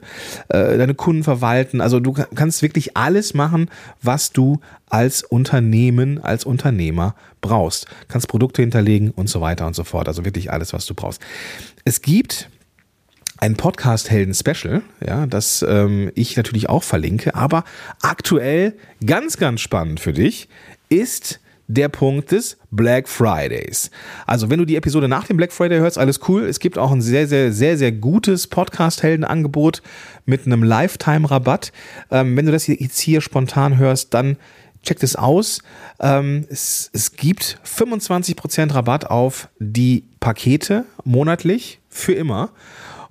äh, 0.49 0.79
deine 0.79 0.95
Kunden 0.95 1.23
verwalten. 1.23 1.83
Also 1.83 2.01
du 2.01 2.15
kannst 2.15 2.63
wirklich 2.63 2.97
alles 2.97 3.35
machen, 3.35 3.69
was 4.01 4.33
du 4.33 4.61
als 4.89 5.23
Unternehmen, 5.23 6.25
als 6.25 6.47
Unternehmer 6.47 7.15
brauchst. 7.43 7.89
Kannst 8.09 8.27
Produkte 8.27 8.63
hinterlegen 8.63 9.11
und 9.11 9.29
so 9.29 9.43
weiter 9.43 9.67
und 9.67 9.77
so 9.77 9.85
fort. 9.85 10.09
Also 10.09 10.25
wirklich 10.25 10.51
alles, 10.51 10.73
was 10.73 10.87
du 10.87 10.95
brauchst. 10.95 11.21
Es 11.85 12.01
gibt 12.01 12.49
ein 13.41 13.57
Podcast-Helden-Special, 13.57 14.83
ja, 15.07 15.27
das 15.27 15.65
ähm, 15.67 16.13
ich 16.15 16.37
natürlich 16.37 16.69
auch 16.69 16.83
verlinke, 16.83 17.35
aber 17.35 17.65
aktuell 18.03 18.75
ganz, 19.05 19.39
ganz 19.39 19.63
spannend 19.63 19.99
für 19.99 20.13
dich 20.13 20.49
ist 20.91 21.41
der 21.67 21.89
Punkt 21.89 22.33
des 22.33 22.59
Black 22.71 23.09
Fridays. 23.09 23.91
Also, 24.27 24.51
wenn 24.51 24.59
du 24.59 24.65
die 24.65 24.77
Episode 24.77 25.09
nach 25.09 25.27
dem 25.27 25.37
Black 25.37 25.53
Friday 25.53 25.79
hörst, 25.79 25.99
alles 25.99 26.21
cool. 26.29 26.43
Es 26.45 26.59
gibt 26.59 26.77
auch 26.77 26.91
ein 26.91 27.01
sehr, 27.01 27.29
sehr, 27.29 27.53
sehr, 27.53 27.79
sehr 27.79 27.93
gutes 27.93 28.49
Podcast-Helden-Angebot 28.49 29.81
mit 30.27 30.47
einem 30.47 30.63
Lifetime-Rabatt. 30.63 31.73
Ähm, 32.11 32.37
wenn 32.37 32.47
du 32.47 32.53
das 32.53 32.67
jetzt 32.67 32.99
hier 32.99 33.21
spontan 33.21 33.79
hörst, 33.79 34.13
dann 34.15 34.37
checkt 34.83 35.03
es 35.03 35.15
aus. 35.17 35.63
Ähm, 36.01 36.45
es, 36.51 36.91
es 36.93 37.13
gibt 37.13 37.59
25% 37.65 38.75
Rabatt 38.75 39.07
auf 39.07 39.49
die 39.59 40.05
Pakete 40.19 40.85
monatlich 41.05 41.79
für 41.89 42.13
immer 42.13 42.51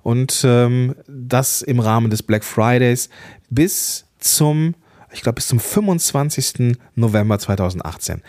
und 0.02 0.42
ähm, 0.44 0.94
das 1.06 1.62
im 1.62 1.80
Rahmen 1.80 2.10
des 2.10 2.22
Black 2.22 2.44
Fridays 2.44 3.08
bis 3.48 4.06
zum 4.18 4.74
ich 5.12 5.22
glaube, 5.22 5.36
bis 5.36 5.48
zum 5.48 5.58
25. 5.58 6.76
November 6.94 7.38
2018. 7.38 8.22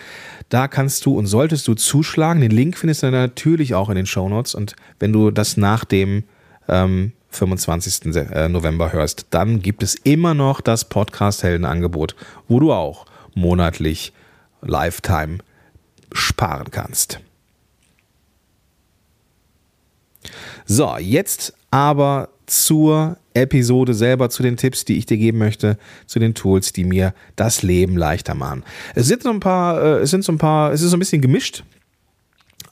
Da 0.49 0.67
kannst 0.67 1.05
du 1.05 1.15
und 1.15 1.27
solltest 1.27 1.67
du 1.67 1.75
zuschlagen. 1.75 2.41
Den 2.41 2.51
Link 2.51 2.77
findest 2.77 3.03
du 3.03 3.11
natürlich 3.11 3.75
auch 3.75 3.89
in 3.89 3.95
den 3.95 4.07
Show 4.07 4.27
Notes. 4.27 4.55
Und 4.55 4.75
wenn 4.99 5.13
du 5.13 5.29
das 5.29 5.57
nach 5.57 5.85
dem 5.85 6.23
ähm, 6.67 7.13
25. 7.29 8.15
Äh, 8.15 8.49
November 8.49 8.91
hörst, 8.91 9.27
dann 9.29 9.61
gibt 9.61 9.83
es 9.83 9.95
immer 9.95 10.33
noch 10.33 10.61
das 10.61 10.85
Podcast-Helden-Angebot, 10.85 12.15
wo 12.47 12.59
du 12.59 12.73
auch 12.73 13.05
monatlich 13.35 14.11
Lifetime 14.61 15.37
sparen 16.11 16.71
kannst. 16.71 17.19
So, 20.65 20.97
jetzt 20.97 21.53
aber 21.71 22.29
zur 22.45 23.17
Episode 23.33 23.93
selber, 23.93 24.29
zu 24.29 24.43
den 24.43 24.57
Tipps, 24.57 24.83
die 24.83 24.97
ich 24.97 25.05
dir 25.05 25.17
geben 25.17 25.37
möchte, 25.37 25.77
zu 26.05 26.19
den 26.19 26.33
Tools, 26.33 26.73
die 26.73 26.83
mir 26.83 27.13
das 27.37 27.63
Leben 27.63 27.95
leichter 27.95 28.35
machen. 28.35 28.63
Es 28.93 29.07
sind 29.07 29.23
so 29.23 29.29
ein 29.29 29.39
paar, 29.39 29.81
äh, 29.81 29.99
es 29.99 30.11
sind 30.11 30.23
so 30.23 30.33
ein 30.33 30.37
paar, 30.37 30.73
es 30.73 30.81
ist 30.81 30.91
so 30.91 30.97
ein 30.97 30.99
bisschen 30.99 31.21
gemischt. 31.21 31.63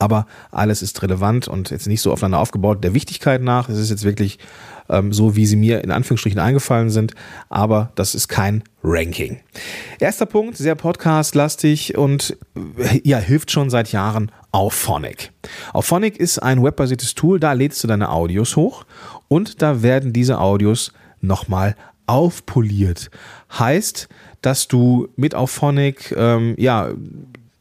Aber 0.02 0.28
alles 0.52 0.82
ist 0.82 1.02
relevant 1.02 1.50
und 1.50 1.72
jetzt 1.72 1.88
nicht 1.88 2.02
so 2.02 2.14
aufeinander 2.14 2.40
aufgebaut 2.40 2.84
der 2.84 2.94
Wichtigkeit 2.94 3.42
nach. 3.42 3.68
Es 3.68 3.78
ist 3.78 3.90
jetzt 3.90 4.06
wirklich 4.06 4.40
ähm, 4.88 5.12
so, 5.12 5.36
wie 5.36 5.46
sie 5.46 5.58
mir 5.58 5.84
in 5.84 5.92
Anführungsstrichen 5.92 6.40
eingefallen 6.40 6.90
sind. 6.90 7.16
Aber 7.50 7.92
das 7.96 8.16
ist 8.16 8.30
kein 8.30 8.64
Ranking. 8.82 9.42
Erster 10.00 10.26
Punkt, 10.26 10.56
sehr 10.58 10.76
podcast-lastig 10.76 11.98
und 11.98 12.38
äh, 12.78 13.02
ja, 13.04 13.18
hilft 13.18 13.52
schon 13.52 13.70
seit 13.70 13.92
Jahren 13.92 14.32
Auphonic. 14.52 15.32
Auphonic 15.74 16.18
ist 16.18 16.40
ein 16.40 16.64
webbasiertes 16.64 17.16
Tool, 17.16 17.40
da 17.40 17.54
lädst 17.54 17.84
du 17.84 17.88
deine 17.88 18.10
Audios 18.10 18.56
hoch 18.56 18.86
und 19.28 19.62
da 19.62 19.82
werden 19.84 20.14
diese 20.14 20.40
Audios 20.40 20.92
nochmal 21.22 21.76
aufpoliert. 22.08 23.12
Heißt, 23.58 24.10
dass 24.42 24.68
du 24.68 25.10
mit 25.16 25.36
Auphonic, 25.36 26.14
ähm, 26.18 26.56
ja, 26.58 26.90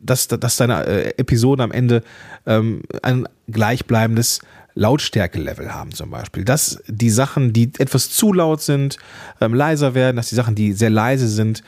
dass, 0.01 0.29
dass 0.29 0.57
deine 0.57 0.87
äh, 0.87 1.09
Episoden 1.19 1.63
am 1.63 1.73
Ende 1.73 2.03
ähm, 2.47 2.83
ein 3.03 3.29
gleichbleibendes 3.49 4.41
Lautstärke-Level 4.75 5.75
haben 5.75 5.93
zum 5.93 6.11
Beispiel. 6.11 6.45
Dass 6.45 6.83
die 6.87 7.11
Sachen, 7.11 7.53
die 7.53 7.73
etwas 7.79 8.11
zu 8.11 8.33
laut 8.33 8.63
sind, 8.63 8.97
ähm, 9.41 9.53
leiser 9.53 9.95
werden, 9.95 10.17
dass 10.17 10.29
die 10.29 10.37
Sachen, 10.37 10.55
die 10.55 10.73
sehr 10.73 10.91
leise 10.91 11.29
sind, 11.29 11.63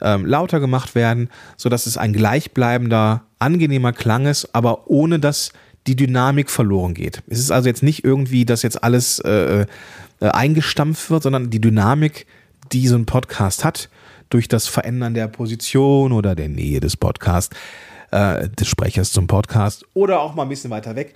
ähm, 0.00 0.26
lauter 0.26 0.60
gemacht 0.60 0.94
werden, 0.94 1.28
sodass 1.56 1.86
es 1.86 1.96
ein 1.96 2.12
gleichbleibender, 2.12 3.22
angenehmer 3.42 3.92
Klang 3.92 4.26
ist, 4.26 4.54
aber 4.54 4.90
ohne 4.90 5.18
dass 5.18 5.52
die 5.86 5.96
Dynamik 5.96 6.50
verloren 6.50 6.94
geht. 6.94 7.22
Es 7.28 7.38
ist 7.38 7.50
also 7.50 7.68
jetzt 7.68 7.82
nicht 7.82 8.04
irgendwie, 8.04 8.44
dass 8.44 8.62
jetzt 8.62 8.82
alles 8.82 9.18
äh, 9.20 9.66
äh, 10.20 10.28
eingestampft 10.28 11.10
wird, 11.10 11.24
sondern 11.24 11.50
die 11.50 11.60
Dynamik, 11.60 12.26
die 12.72 12.86
so 12.86 12.96
ein 12.96 13.06
Podcast 13.06 13.64
hat, 13.64 13.88
durch 14.30 14.48
das 14.48 14.66
Verändern 14.66 15.14
der 15.14 15.28
Position 15.28 16.12
oder 16.12 16.34
der 16.34 16.48
Nähe 16.48 16.80
des 16.80 16.96
Podcasts, 16.96 17.54
äh, 18.12 18.48
des 18.48 18.68
Sprechers 18.68 19.12
zum 19.12 19.26
Podcast 19.26 19.84
oder 19.94 20.20
auch 20.20 20.34
mal 20.34 20.44
ein 20.44 20.48
bisschen 20.48 20.70
weiter 20.70 20.94
weg, 20.96 21.14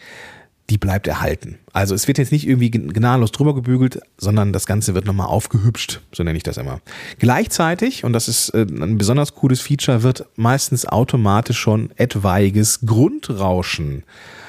die 0.71 0.79
bleibt 0.79 1.07
erhalten. 1.07 1.59
Also 1.73 1.95
es 1.95 2.09
wird 2.09 2.19
jetzt 2.19 2.33
nicht 2.33 2.47
irgendwie 2.47 2.71
gnadenlos 2.71 3.33
drüber 3.33 3.55
gebügelt, 3.55 4.01
sondern 4.19 4.53
das 4.53 4.67
Ganze 4.67 4.95
wird 4.95 5.07
nochmal 5.07 5.29
aufgehübscht, 5.29 6.01
so 6.13 6.23
nenne 6.23 6.37
ich 6.37 6.43
das 6.43 6.57
immer. 6.57 6.81
Gleichzeitig, 7.19 8.05
und 8.05 8.13
das 8.13 8.29
ist 8.29 8.51
äh, 8.51 8.63
ein 8.63 8.99
besonders 8.99 9.35
cooles 9.35 9.61
Feature, 9.61 10.03
wird 10.03 10.27
meistens 10.37 10.87
automatisch 10.87 11.59
schon 11.59 11.91
etwaiges 11.97 12.81
Grundrauschen 12.85 14.03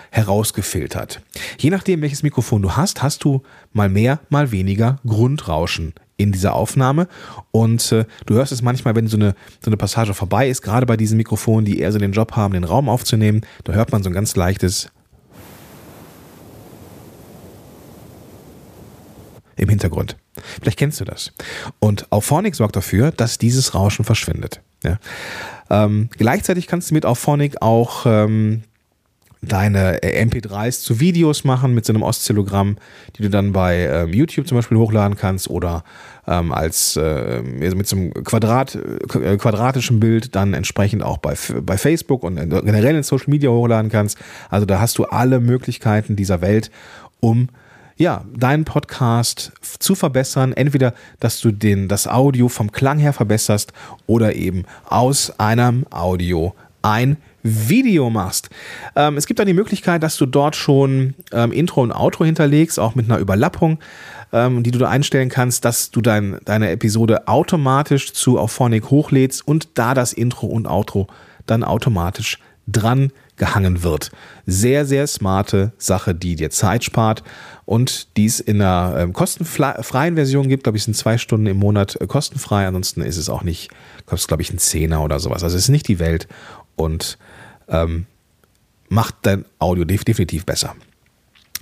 herausgefiltert. 0.09 1.21
Je 1.59 1.69
nachdem, 1.69 2.01
welches 2.01 2.23
Mikrofon 2.23 2.61
du 2.61 2.71
hast, 2.71 3.03
hast 3.03 3.23
du 3.23 3.43
mal 3.73 3.89
mehr, 3.89 4.19
mal 4.29 4.51
weniger 4.51 4.99
Grundrauschen 5.05 5.93
in 6.15 6.31
dieser 6.31 6.55
Aufnahme. 6.55 7.07
Und 7.51 7.91
äh, 7.91 8.05
du 8.25 8.33
hörst 8.33 8.51
es 8.51 8.61
manchmal, 8.63 8.95
wenn 8.95 9.07
so 9.07 9.17
eine, 9.17 9.35
so 9.63 9.69
eine 9.69 9.77
Passage 9.77 10.13
vorbei 10.13 10.49
ist, 10.49 10.61
gerade 10.63 10.85
bei 10.85 10.97
diesen 10.97 11.17
Mikrofonen, 11.17 11.65
die 11.65 11.79
eher 11.79 11.91
so 11.91 11.99
den 11.99 12.13
Job 12.13 12.31
haben, 12.35 12.53
den 12.53 12.63
Raum 12.63 12.89
aufzunehmen, 12.89 13.41
da 13.63 13.73
hört 13.73 13.91
man 13.91 14.01
so 14.01 14.09
ein 14.09 14.13
ganz 14.13 14.35
leichtes 14.35 14.89
im 19.57 19.69
Hintergrund. 19.69 20.15
Vielleicht 20.61 20.79
kennst 20.79 20.99
du 20.99 21.05
das. 21.05 21.33
Und 21.79 22.11
Auphonic 22.11 22.55
sorgt 22.55 22.75
dafür, 22.75 23.11
dass 23.11 23.37
dieses 23.37 23.73
Rauschen 23.73 24.05
verschwindet. 24.05 24.61
Ja. 24.83 24.99
Ähm, 25.69 26.09
gleichzeitig 26.17 26.67
kannst 26.67 26.91
du 26.91 26.93
mit 26.93 27.05
Auphonic 27.05 27.61
auch 27.61 28.05
ähm, 28.05 28.63
deine 29.41 30.01
äh, 30.03 30.23
MP3s 30.23 30.81
zu 30.81 30.99
Videos 30.99 31.43
machen 31.43 31.73
mit 31.73 31.85
so 31.85 31.93
einem 31.93 32.03
Oszillogramm, 32.03 32.77
die 33.15 33.23
du 33.23 33.29
dann 33.29 33.51
bei 33.51 33.85
ähm, 33.85 34.13
YouTube 34.13 34.47
zum 34.47 34.57
Beispiel 34.57 34.77
hochladen 34.77 35.17
kannst 35.17 35.49
oder 35.49 35.83
ähm, 36.27 36.51
als 36.51 36.95
äh, 36.97 37.41
mit 37.41 37.87
so 37.87 37.95
einem 37.95 38.13
Quadrat, 38.13 38.75
äh, 38.75 39.37
quadratischen 39.37 39.99
Bild 39.99 40.35
dann 40.35 40.53
entsprechend 40.53 41.03
auch 41.03 41.17
bei, 41.17 41.35
bei 41.61 41.77
Facebook 41.77 42.23
und 42.23 42.35
generell 42.35 42.95
in 42.95 43.03
Social 43.03 43.29
Media 43.29 43.49
hochladen 43.49 43.91
kannst. 43.91 44.17
Also 44.49 44.65
da 44.65 44.79
hast 44.79 44.97
du 44.97 45.05
alle 45.05 45.39
Möglichkeiten 45.39 46.15
dieser 46.15 46.41
Welt, 46.41 46.71
um 47.19 47.49
ja, 47.97 48.23
deinen 48.35 48.63
Podcast 48.63 49.51
zu 49.79 49.95
verbessern. 49.95 50.53
Entweder, 50.53 50.93
dass 51.19 51.41
du 51.41 51.51
den, 51.51 51.87
das 51.87 52.07
Audio 52.07 52.47
vom 52.47 52.71
Klang 52.71 52.99
her 52.99 53.13
verbesserst 53.13 53.73
oder 54.05 54.35
eben 54.35 54.63
aus 54.85 55.39
einem 55.39 55.85
Audio 55.89 56.55
ein 56.83 57.17
Video 57.43 58.09
machst. 58.09 58.49
Ähm, 58.95 59.17
es 59.17 59.25
gibt 59.25 59.39
dann 59.39 59.47
die 59.47 59.53
Möglichkeit, 59.53 60.03
dass 60.03 60.17
du 60.17 60.25
dort 60.25 60.55
schon 60.55 61.15
ähm, 61.31 61.51
Intro 61.51 61.81
und 61.81 61.91
Outro 61.91 62.25
hinterlegst, 62.25 62.79
auch 62.79 62.95
mit 62.95 63.09
einer 63.09 63.19
Überlappung, 63.19 63.79
ähm, 64.33 64.63
die 64.63 64.71
du 64.71 64.79
da 64.79 64.89
einstellen 64.89 65.29
kannst, 65.29 65.65
dass 65.65 65.91
du 65.91 66.01
dein, 66.01 66.37
deine 66.45 66.69
Episode 66.69 67.27
automatisch 67.27 68.13
zu 68.13 68.37
Auphonic 68.37 68.89
hochlädst 68.89 69.47
und 69.47 69.69
da 69.75 69.93
das 69.93 70.13
Intro 70.13 70.47
und 70.47 70.67
Outro 70.67 71.07
dann 71.45 71.63
automatisch 71.63 72.39
dran 72.67 73.11
gehangen 73.37 73.83
wird. 73.83 74.11
Sehr, 74.45 74.85
sehr 74.85 75.07
smarte 75.07 75.71
Sache, 75.77 76.13
die 76.13 76.35
dir 76.35 76.49
Zeit 76.49 76.83
spart 76.83 77.23
und 77.65 78.17
die 78.17 78.25
es 78.25 78.39
in 78.39 78.61
einer 78.61 78.99
ähm, 78.99 79.13
kostenfreien 79.13 80.15
Version 80.15 80.47
gibt. 80.47 80.63
Glaube 80.63 80.77
ich, 80.77 80.83
sind 80.83 80.95
zwei 80.95 81.17
Stunden 81.17 81.47
im 81.47 81.57
Monat 81.57 81.99
äh, 82.01 82.07
kostenfrei. 82.07 82.67
Ansonsten 82.67 83.01
ist 83.01 83.17
es 83.17 83.29
auch 83.29 83.43
nicht, 83.43 83.69
kostet 84.05 84.27
glaube 84.27 84.43
ich 84.43 84.51
ein 84.51 84.59
Zehner 84.59 85.03
oder 85.03 85.19
sowas. 85.19 85.43
Also 85.43 85.55
es 85.55 85.63
ist 85.63 85.69
nicht 85.69 85.87
die 85.87 85.99
Welt 85.99 86.27
und 86.75 87.17
ähm, 87.69 88.05
macht 88.89 89.15
dein 89.21 89.45
Audio 89.59 89.85
definitiv 89.85 90.45
besser. 90.45 90.75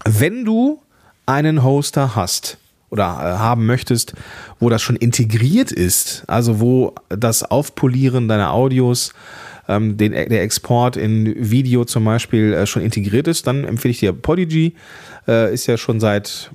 Wenn 0.03 0.45
du 0.45 0.81
einen 1.25 1.63
Hoster 1.63 2.15
hast 2.15 2.57
oder 2.89 3.03
äh, 3.03 3.37
haben 3.37 3.65
möchtest, 3.65 4.13
wo 4.59 4.69
das 4.69 4.81
schon 4.81 4.95
integriert 4.95 5.71
ist, 5.71 6.23
also 6.27 6.59
wo 6.59 6.95
das 7.09 7.43
Aufpolieren 7.43 8.27
deiner 8.27 8.53
Audios 8.53 9.13
ähm, 9.67 9.97
den, 9.97 10.11
der 10.11 10.41
Export 10.43 10.97
in 10.97 11.33
Video 11.37 11.85
zum 11.85 12.05
Beispiel 12.05 12.53
äh, 12.53 12.65
schon 12.65 12.81
integriert 12.81 13.27
ist, 13.27 13.47
dann 13.47 13.63
empfehle 13.63 13.91
ich 13.91 13.99
dir 13.99 14.13
Podigy. 14.13 14.75
Äh, 15.27 15.53
ist 15.53 15.67
ja 15.67 15.77
schon 15.77 15.99
seit, 15.99 16.51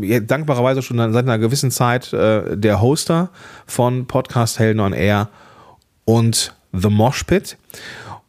ja, 0.00 0.20
dankbarerweise 0.20 0.82
schon 0.82 0.96
seit 0.96 1.24
einer 1.24 1.38
gewissen 1.38 1.70
Zeit 1.70 2.12
äh, 2.12 2.56
der 2.56 2.80
Hoster 2.80 3.30
von 3.66 4.06
Podcast 4.06 4.58
Helden 4.58 4.80
on 4.80 4.92
Air 4.92 5.28
und 6.04 6.54
The 6.72 6.88
Mosh 6.88 7.24
Pit. 7.24 7.56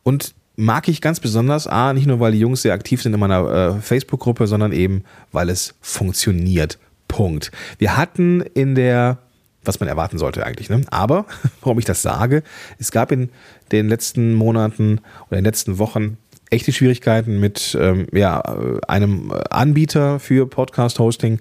Und 0.04 0.34
mag 0.56 0.88
ich 0.90 1.02
ganz 1.02 1.20
besonders, 1.20 1.68
A, 1.68 1.94
nicht 1.94 2.06
nur, 2.06 2.20
weil 2.20 2.34
die 2.34 2.40
Jungs 2.40 2.62
sehr 2.62 2.74
aktiv 2.74 3.02
sind 3.02 3.14
in 3.14 3.20
meiner 3.20 3.78
äh, 3.78 3.82
Facebook-Gruppe, 3.82 4.46
sondern 4.46 4.74
eben, 4.74 5.04
weil 5.32 5.50
es 5.50 5.74
funktioniert. 5.82 6.78
Punkt. 7.08 7.52
Wir 7.78 7.98
hatten 7.98 8.42
in 8.42 8.76
der 8.76 9.18
was 9.64 9.80
man 9.80 9.90
erwarten 9.90 10.18
sollte 10.18 10.46
eigentlich. 10.46 10.70
Ne? 10.70 10.82
Aber, 10.90 11.26
warum 11.62 11.80
ich 11.80 11.86
das 11.86 12.02
sage, 12.02 12.44
es 12.78 12.92
gab 12.92 13.12
in 13.12 13.30
den 13.72 13.88
letzten 13.90 14.34
Monaten 14.34 15.02
oder 15.28 15.38
in 15.38 15.44
den 15.44 15.46
letzten 15.46 15.78
Wochen 15.78 16.18
echte 16.50 16.72
Schwierigkeiten 16.72 17.40
mit 17.40 17.78
ähm, 17.80 18.08
ja, 18.12 18.42
einem 18.88 19.32
Anbieter 19.50 20.20
für 20.20 20.48
Podcast-Hosting. 20.48 21.40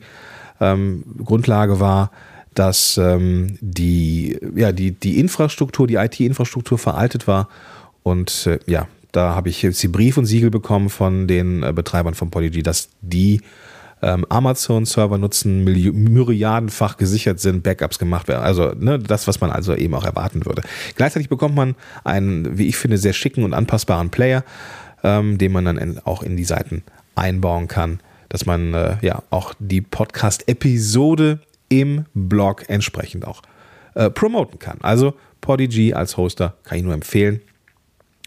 Ähm, 0.60 1.04
Grundlage 1.24 1.80
war, 1.80 2.10
dass 2.54 2.98
ähm, 2.98 3.56
die, 3.60 4.38
ja, 4.54 4.72
die, 4.72 4.92
die 4.92 5.18
Infrastruktur, 5.18 5.86
die 5.86 5.94
IT-Infrastruktur 5.94 6.78
veraltet 6.78 7.26
war. 7.26 7.48
Und 8.02 8.46
äh, 8.46 8.58
ja, 8.66 8.88
da 9.12 9.34
habe 9.34 9.48
ich 9.48 9.62
jetzt 9.62 9.82
die 9.82 9.88
Brief 9.88 10.16
und 10.16 10.26
Siegel 10.26 10.50
bekommen 10.50 10.90
von 10.90 11.26
den 11.26 11.62
äh, 11.62 11.72
Betreibern 11.72 12.14
von 12.14 12.30
Polygy, 12.30 12.62
dass 12.62 12.90
die 13.00 13.40
ähm, 14.02 14.24
Amazon-Server 14.28 15.18
nutzen, 15.18 15.64
myriadenfach 15.64 16.96
gesichert 16.96 17.40
sind, 17.40 17.62
Backups 17.62 17.98
gemacht 17.98 18.28
werden. 18.28 18.42
Also 18.42 18.72
ne, 18.78 18.98
das, 18.98 19.26
was 19.26 19.40
man 19.40 19.50
also 19.50 19.74
eben 19.74 19.94
auch 19.94 20.04
erwarten 20.04 20.46
würde. 20.46 20.62
Gleichzeitig 20.94 21.28
bekommt 21.28 21.54
man 21.54 21.74
einen, 22.04 22.58
wie 22.58 22.68
ich 22.68 22.76
finde, 22.76 22.98
sehr 22.98 23.12
schicken 23.12 23.44
und 23.44 23.54
anpassbaren 23.54 24.10
Player, 24.10 24.44
ähm, 25.02 25.38
den 25.38 25.52
man 25.52 25.64
dann 25.64 25.78
in, 25.78 25.98
auch 26.04 26.22
in 26.22 26.36
die 26.36 26.44
Seiten 26.44 26.82
einbauen 27.14 27.68
kann, 27.68 28.00
dass 28.28 28.46
man 28.46 28.74
äh, 28.74 28.96
ja 29.02 29.22
auch 29.30 29.54
die 29.58 29.80
Podcast-Episode 29.80 31.40
im 31.68 32.06
Blog 32.14 32.68
entsprechend 32.68 33.26
auch 33.26 33.42
äh, 33.94 34.10
promoten 34.10 34.58
kann. 34.58 34.78
Also 34.82 35.14
Podigy 35.40 35.94
als 35.94 36.16
Hoster 36.16 36.54
kann 36.64 36.78
ich 36.78 36.84
nur 36.84 36.94
empfehlen. 36.94 37.40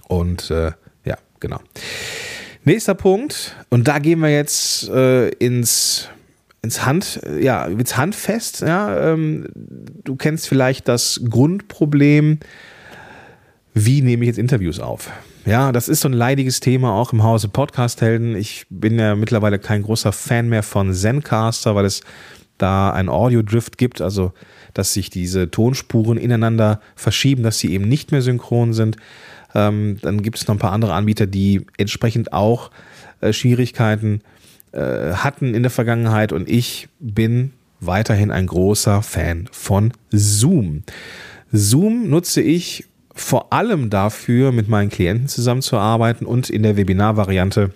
Und 0.07 0.51
äh, 0.51 0.71
ja, 1.05 1.17
genau. 1.39 1.59
Nächster 2.63 2.93
Punkt, 2.93 3.55
und 3.69 3.87
da 3.87 3.97
gehen 3.97 4.19
wir 4.19 4.29
jetzt 4.29 4.87
äh, 4.89 5.29
ins, 5.29 6.09
ins 6.61 6.85
Hand, 6.85 7.19
ja, 7.39 7.65
ins 7.65 7.97
Handfest. 7.97 8.61
Ja, 8.61 9.13
ähm, 9.13 9.47
du 10.03 10.15
kennst 10.15 10.47
vielleicht 10.47 10.87
das 10.87 11.21
Grundproblem, 11.27 12.37
wie 13.73 14.03
nehme 14.03 14.23
ich 14.23 14.27
jetzt 14.27 14.37
Interviews 14.37 14.79
auf? 14.79 15.09
Ja, 15.43 15.71
das 15.71 15.89
ist 15.89 16.01
so 16.01 16.09
ein 16.09 16.13
leidiges 16.13 16.59
Thema 16.59 16.93
auch 16.93 17.13
im 17.13 17.23
Hause 17.23 17.47
Podcast-Helden. 17.47 18.35
Ich 18.35 18.67
bin 18.69 18.99
ja 18.99 19.15
mittlerweile 19.15 19.57
kein 19.57 19.81
großer 19.81 20.11
Fan 20.11 20.47
mehr 20.47 20.61
von 20.61 20.93
Zencaster, 20.93 21.73
weil 21.73 21.85
es 21.85 22.01
da 22.59 22.91
ein 22.91 23.09
Audio-Drift 23.09 23.79
gibt, 23.79 24.01
also 24.01 24.33
dass 24.75 24.93
sich 24.93 25.09
diese 25.09 25.49
Tonspuren 25.49 26.19
ineinander 26.19 26.79
verschieben, 26.95 27.41
dass 27.41 27.57
sie 27.57 27.73
eben 27.73 27.87
nicht 27.87 28.11
mehr 28.11 28.21
synchron 28.21 28.73
sind. 28.73 28.97
Ähm, 29.53 29.97
dann 30.01 30.21
gibt 30.21 30.37
es 30.37 30.47
noch 30.47 30.55
ein 30.55 30.59
paar 30.59 30.71
andere 30.71 30.93
Anbieter, 30.93 31.27
die 31.27 31.65
entsprechend 31.77 32.33
auch 32.33 32.71
äh, 33.21 33.33
Schwierigkeiten 33.33 34.21
äh, 34.71 35.13
hatten 35.13 35.53
in 35.53 35.63
der 35.63 35.71
Vergangenheit 35.71 36.31
und 36.31 36.49
ich 36.49 36.87
bin 36.99 37.51
weiterhin 37.79 38.31
ein 38.31 38.47
großer 38.47 39.01
Fan 39.01 39.49
von 39.51 39.91
Zoom. 40.11 40.83
Zoom 41.51 42.09
nutze 42.09 42.41
ich 42.41 42.85
vor 43.13 43.51
allem 43.51 43.89
dafür, 43.89 44.51
mit 44.51 44.69
meinen 44.69 44.89
Klienten 44.89 45.27
zusammenzuarbeiten 45.27 46.25
und 46.25 46.49
in 46.49 46.63
der 46.63 46.77
Webinar-Variante 46.77 47.73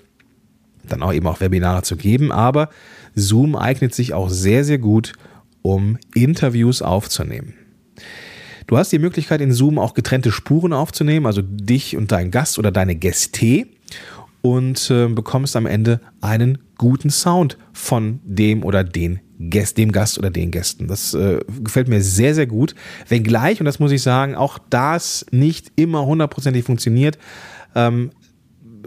dann 0.87 1.01
auch 1.01 1.13
eben 1.13 1.27
auch 1.27 1.41
Webinare 1.41 1.81
zu 1.81 1.97
geben. 1.97 2.31
Aber 2.31 2.69
Zoom 3.15 3.55
eignet 3.55 3.93
sich 3.93 4.13
auch 4.13 4.29
sehr, 4.29 4.63
sehr 4.63 4.77
gut, 4.77 5.13
um 5.61 5.97
Interviews 6.13 6.81
aufzunehmen. 6.81 7.53
Du 8.67 8.77
hast 8.77 8.91
die 8.91 8.99
Möglichkeit 8.99 9.41
in 9.41 9.51
Zoom 9.51 9.77
auch 9.77 9.93
getrennte 9.93 10.31
Spuren 10.31 10.73
aufzunehmen, 10.73 11.25
also 11.25 11.41
dich 11.43 11.95
und 11.95 12.11
dein 12.11 12.31
Gast 12.31 12.57
oder 12.57 12.71
deine 12.71 12.95
Gäste. 12.95 13.67
und 14.41 14.91
äh, 14.91 15.07
bekommst 15.07 15.55
am 15.55 15.65
Ende 15.65 15.99
einen 16.21 16.59
guten 16.77 17.09
Sound 17.09 17.57
von 17.73 18.19
dem 18.23 18.63
oder 18.63 18.83
den 18.83 19.19
Gäst, 19.39 19.77
dem 19.77 19.91
Gast 19.91 20.19
oder 20.19 20.29
den 20.29 20.51
Gästen. 20.51 20.87
Das 20.87 21.15
äh, 21.15 21.39
gefällt 21.63 21.87
mir 21.87 22.01
sehr, 22.01 22.35
sehr 22.35 22.45
gut. 22.45 22.75
Wenngleich, 23.07 23.59
und 23.59 23.65
das 23.65 23.79
muss 23.79 23.91
ich 23.91 24.03
sagen, 24.03 24.35
auch 24.35 24.59
das 24.69 25.25
nicht 25.31 25.71
immer 25.75 26.05
hundertprozentig 26.05 26.63
funktioniert. 26.63 27.17
Ähm, 27.73 28.11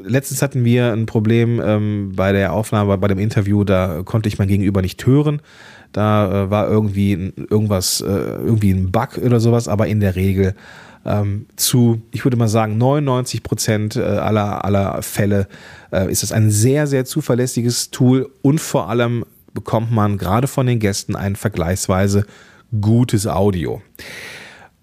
letztens 0.02 0.42
hatten 0.42 0.64
wir 0.64 0.92
ein 0.92 1.06
Problem 1.06 1.61
ähm, 1.62 2.12
bei 2.14 2.32
der 2.32 2.52
Aufnahme, 2.52 2.97
bei 2.99 3.08
dem 3.08 3.18
Interview, 3.18 3.64
da 3.64 4.02
konnte 4.04 4.28
ich 4.28 4.38
mein 4.38 4.49
Gegenüber 4.49 4.80
nicht 4.80 5.04
hören. 5.06 5.42
Da 5.92 6.45
äh, 6.45 6.50
war 6.50 6.68
irgendwie 6.68 7.33
irgendwas, 7.50 8.00
äh, 8.00 8.07
irgendwie 8.07 8.71
ein 8.71 8.90
Bug 8.90 9.18
oder 9.18 9.40
sowas, 9.40 9.68
aber 9.68 9.87
in 9.87 10.00
der 10.00 10.16
Regel 10.16 10.54
ähm, 11.04 11.47
zu, 11.57 12.02
ich 12.12 12.25
würde 12.25 12.37
mal 12.37 12.49
sagen, 12.49 12.76
99 12.78 13.42
Prozent 13.42 13.97
äh, 13.97 14.02
aller, 14.02 14.64
aller 14.64 15.02
Fälle 15.02 15.49
äh, 15.90 16.11
ist 16.11 16.23
es 16.23 16.33
ein 16.33 16.50
sehr, 16.50 16.87
sehr 16.87 17.04
zuverlässiges 17.04 17.90
Tool 17.90 18.30
und 18.42 18.61
vor 18.61 18.88
allem 18.88 19.25
bekommt 19.54 19.90
man 19.90 20.18
gerade 20.18 20.47
von 20.47 20.66
den 20.66 20.78
Gästen 20.78 21.16
ein 21.16 21.37
vergleichsweise 21.37 22.26
gutes 22.80 23.26
Audio. 23.26 23.80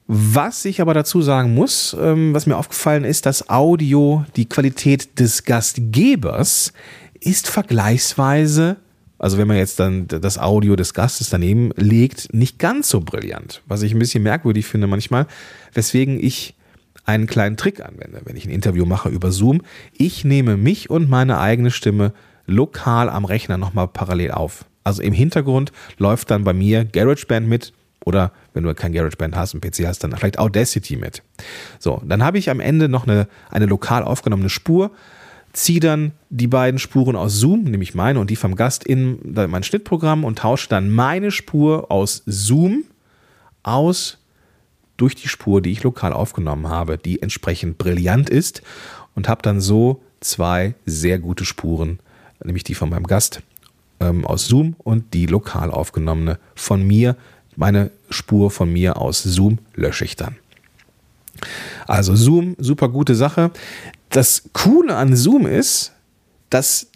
Was 0.08 0.66
ich 0.66 0.82
aber 0.82 0.94
dazu 0.94 1.22
sagen 1.22 1.54
muss, 1.56 1.96
ähm, 2.00 2.34
was 2.34 2.46
mir 2.46 2.58
aufgefallen 2.58 3.04
ist, 3.04 3.26
das 3.26 3.50
Audio, 3.50 4.26
die 4.36 4.48
Qualität 4.48 5.20
des 5.20 5.44
Gastgebers 5.46 6.74
ist 7.20 7.48
vergleichsweise, 7.48 8.78
also 9.18 9.38
wenn 9.38 9.48
man 9.48 9.58
jetzt 9.58 9.80
dann 9.80 10.08
das 10.08 10.38
Audio 10.38 10.76
des 10.76 10.94
Gastes 10.94 11.30
daneben 11.30 11.72
legt, 11.76 12.34
nicht 12.34 12.60
ganz 12.60 12.90
so 12.90 13.00
brillant. 13.00 13.62
Was 13.66 13.82
ich 13.82 13.94
ein 13.94 14.00
bisschen 14.00 14.24
merkwürdig 14.24 14.66
finde 14.66 14.88
manchmal, 14.88 15.28
weswegen 15.74 16.22
ich 16.22 16.56
einen 17.06 17.28
kleinen 17.28 17.56
Trick 17.56 17.82
anwende, 17.82 18.22
wenn 18.26 18.36
ich 18.36 18.46
ein 18.46 18.52
Interview 18.52 18.86
mache 18.86 19.10
über 19.10 19.32
Zoom. 19.32 19.62
Ich 19.94 20.26
nehme 20.26 20.58
mich 20.58 20.90
und 20.90 21.10
meine 21.10 21.40
eigene 21.40 21.72
Stimme 21.72 22.14
lokal 22.48 23.10
am 23.10 23.26
Rechner 23.26 23.58
nochmal 23.58 23.88
parallel 23.88 24.32
auf. 24.32 24.66
Also 24.84 25.02
im 25.02 25.14
Hintergrund 25.14 25.72
läuft 25.98 26.32
dann 26.32 26.44
bei 26.44 26.54
mir 26.54 26.86
GarageBand 26.86 27.48
mit 27.48 27.74
oder 28.06 28.32
wenn 28.54 28.64
du 28.64 28.74
kein 28.76 28.94
GarageBand 28.94 29.36
hast 29.36 29.56
und 29.56 29.62
PC 29.62 29.86
hast, 29.88 30.04
dann 30.04 30.16
vielleicht 30.16 30.38
Audacity 30.38 30.96
mit. 30.96 31.24
So, 31.80 32.02
dann 32.06 32.24
habe 32.24 32.38
ich 32.38 32.50
am 32.50 32.60
Ende 32.60 32.88
noch 32.88 33.08
eine, 33.08 33.28
eine 33.50 33.66
lokal 33.66 34.04
aufgenommene 34.04 34.50
Spur, 34.50 34.92
ziehe 35.56 35.80
dann 35.80 36.12
die 36.30 36.48
beiden 36.48 36.80
Spuren 36.80 37.16
aus 37.16 37.40
Zoom, 37.40 37.64
nämlich 37.64 37.96
meine 37.96 38.20
und 38.20 38.30
die 38.30 38.36
vom 38.36 38.56
Gast, 38.56 38.84
in 38.84 39.20
mein 39.24 39.64
Schnittprogramm 39.64 40.24
und 40.24 40.40
tausche 40.40 40.68
dann 40.70 40.92
meine 40.92 41.32
Spur 41.32 41.90
aus 41.92 42.24
Zoom 42.26 42.84
aus 43.64 44.18
durch 44.98 45.16
die 45.16 45.28
Spur, 45.28 45.62
die 45.62 45.72
ich 45.72 45.84
lokal 45.84 46.14
aufgenommen 46.14 46.68
habe, 46.68 46.98
die 46.98 47.22
entsprechend 47.22 47.78
brillant 47.78 48.30
ist 48.30 48.62
und 49.16 49.30
habe 49.30 49.42
dann 49.42 49.62
so 49.62 50.02
zwei 50.20 50.76
sehr 50.86 51.20
gute 51.20 51.46
Spuren, 51.46 52.00
nämlich 52.44 52.64
die 52.64 52.76
von 52.76 52.90
meinem 52.90 53.08
Gast 53.08 53.42
ähm, 54.00 54.26
aus 54.26 54.48
Zoom 54.48 54.76
und 54.78 55.14
die 55.14 55.26
lokal 55.26 55.72
aufgenommene 55.72 56.38
von 56.54 56.86
mir. 56.86 57.16
Meine 57.56 57.92
Spur 58.10 58.52
von 58.52 58.72
mir 58.72 58.98
aus 58.98 59.24
Zoom 59.24 59.60
lösche 59.74 60.04
ich 60.04 60.18
dann. 60.18 60.36
Also 61.88 62.16
Zoom, 62.16 62.56
super 62.60 62.90
gute 62.90 63.16
Sache. 63.16 63.52
Das 64.16 64.44
Coole 64.54 64.96
an 64.96 65.14
Zoom 65.14 65.46
ist, 65.46 65.92
dass 66.50 66.88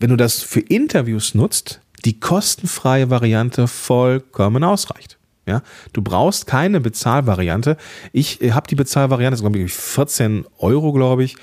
wenn 0.00 0.08
du 0.08 0.16
das 0.16 0.42
für 0.42 0.60
Interviews 0.60 1.34
nutzt, 1.34 1.82
die 2.06 2.18
kostenfreie 2.18 3.10
Variante 3.10 3.68
vollkommen 3.68 4.64
ausreicht. 4.64 5.18
Ja, 5.46 5.60
du 5.92 6.00
brauchst 6.00 6.46
keine 6.46 6.80
Bezahlvariante. 6.80 7.76
Ich 8.12 8.40
äh, 8.40 8.52
habe 8.52 8.66
die 8.66 8.76
Bezahlvariante, 8.76 9.32
das 9.32 9.40
ist 9.40 9.42
glaube 9.42 9.58
ich 9.58 9.74
14 9.74 10.46
Euro, 10.56 10.94
glaube 10.94 11.24
ich, 11.24 11.36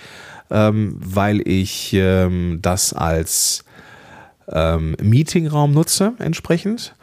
ähm, 0.50 0.96
weil 0.98 1.48
ich 1.48 1.94
ähm, 1.94 2.58
das 2.63 2.92
als 2.92 3.63
ähm, 4.51 4.96
Meetingraum 5.00 5.72
nutze 5.72 6.13
entsprechend 6.18 6.96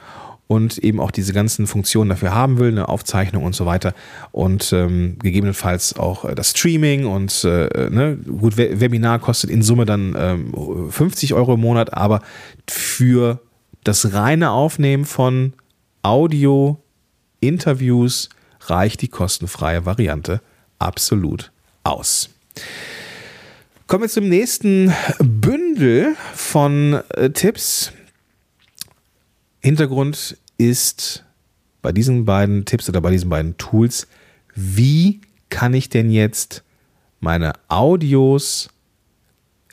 und 0.48 0.78
eben 0.78 0.98
auch 0.98 1.12
diese 1.12 1.32
ganzen 1.32 1.66
Funktionen 1.68 2.10
dafür 2.10 2.34
haben 2.34 2.58
will, 2.58 2.72
eine 2.72 2.88
Aufzeichnung 2.88 3.44
und 3.44 3.54
so 3.54 3.66
weiter 3.66 3.94
und 4.32 4.72
ähm, 4.72 5.16
gegebenenfalls 5.20 5.96
auch 5.96 6.24
äh, 6.24 6.34
das 6.34 6.50
Streaming 6.50 7.06
und 7.06 7.44
äh, 7.44 7.90
ne, 7.90 8.16
gut, 8.16 8.56
Webinar 8.56 9.20
kostet 9.20 9.50
in 9.50 9.62
Summe 9.62 9.84
dann 9.84 10.16
ähm, 10.18 10.90
50 10.90 11.34
Euro 11.34 11.54
im 11.54 11.60
Monat, 11.60 11.94
aber 11.94 12.22
für 12.68 13.40
das 13.84 14.12
reine 14.12 14.50
Aufnehmen 14.50 15.04
von 15.04 15.52
Audio, 16.02 16.82
Interviews 17.40 18.30
reicht 18.62 19.02
die 19.02 19.08
kostenfreie 19.08 19.84
Variante 19.84 20.40
absolut 20.78 21.52
aus. 21.84 22.30
Kommen 23.86 24.04
wir 24.04 24.08
zum 24.08 24.28
nächsten 24.28 24.92
Bündel 25.18 26.14
von 26.34 27.00
äh, 27.14 27.30
Tipps. 27.30 27.92
Hintergrund 29.60 30.36
ist 30.56 31.24
bei 31.82 31.92
diesen 31.92 32.24
beiden 32.24 32.64
Tipps 32.64 32.88
oder 32.88 33.00
bei 33.00 33.10
diesen 33.10 33.30
beiden 33.30 33.56
Tools, 33.58 34.06
wie 34.54 35.20
kann 35.50 35.74
ich 35.74 35.88
denn 35.88 36.10
jetzt 36.10 36.62
meine 37.20 37.52
Audios 37.68 38.68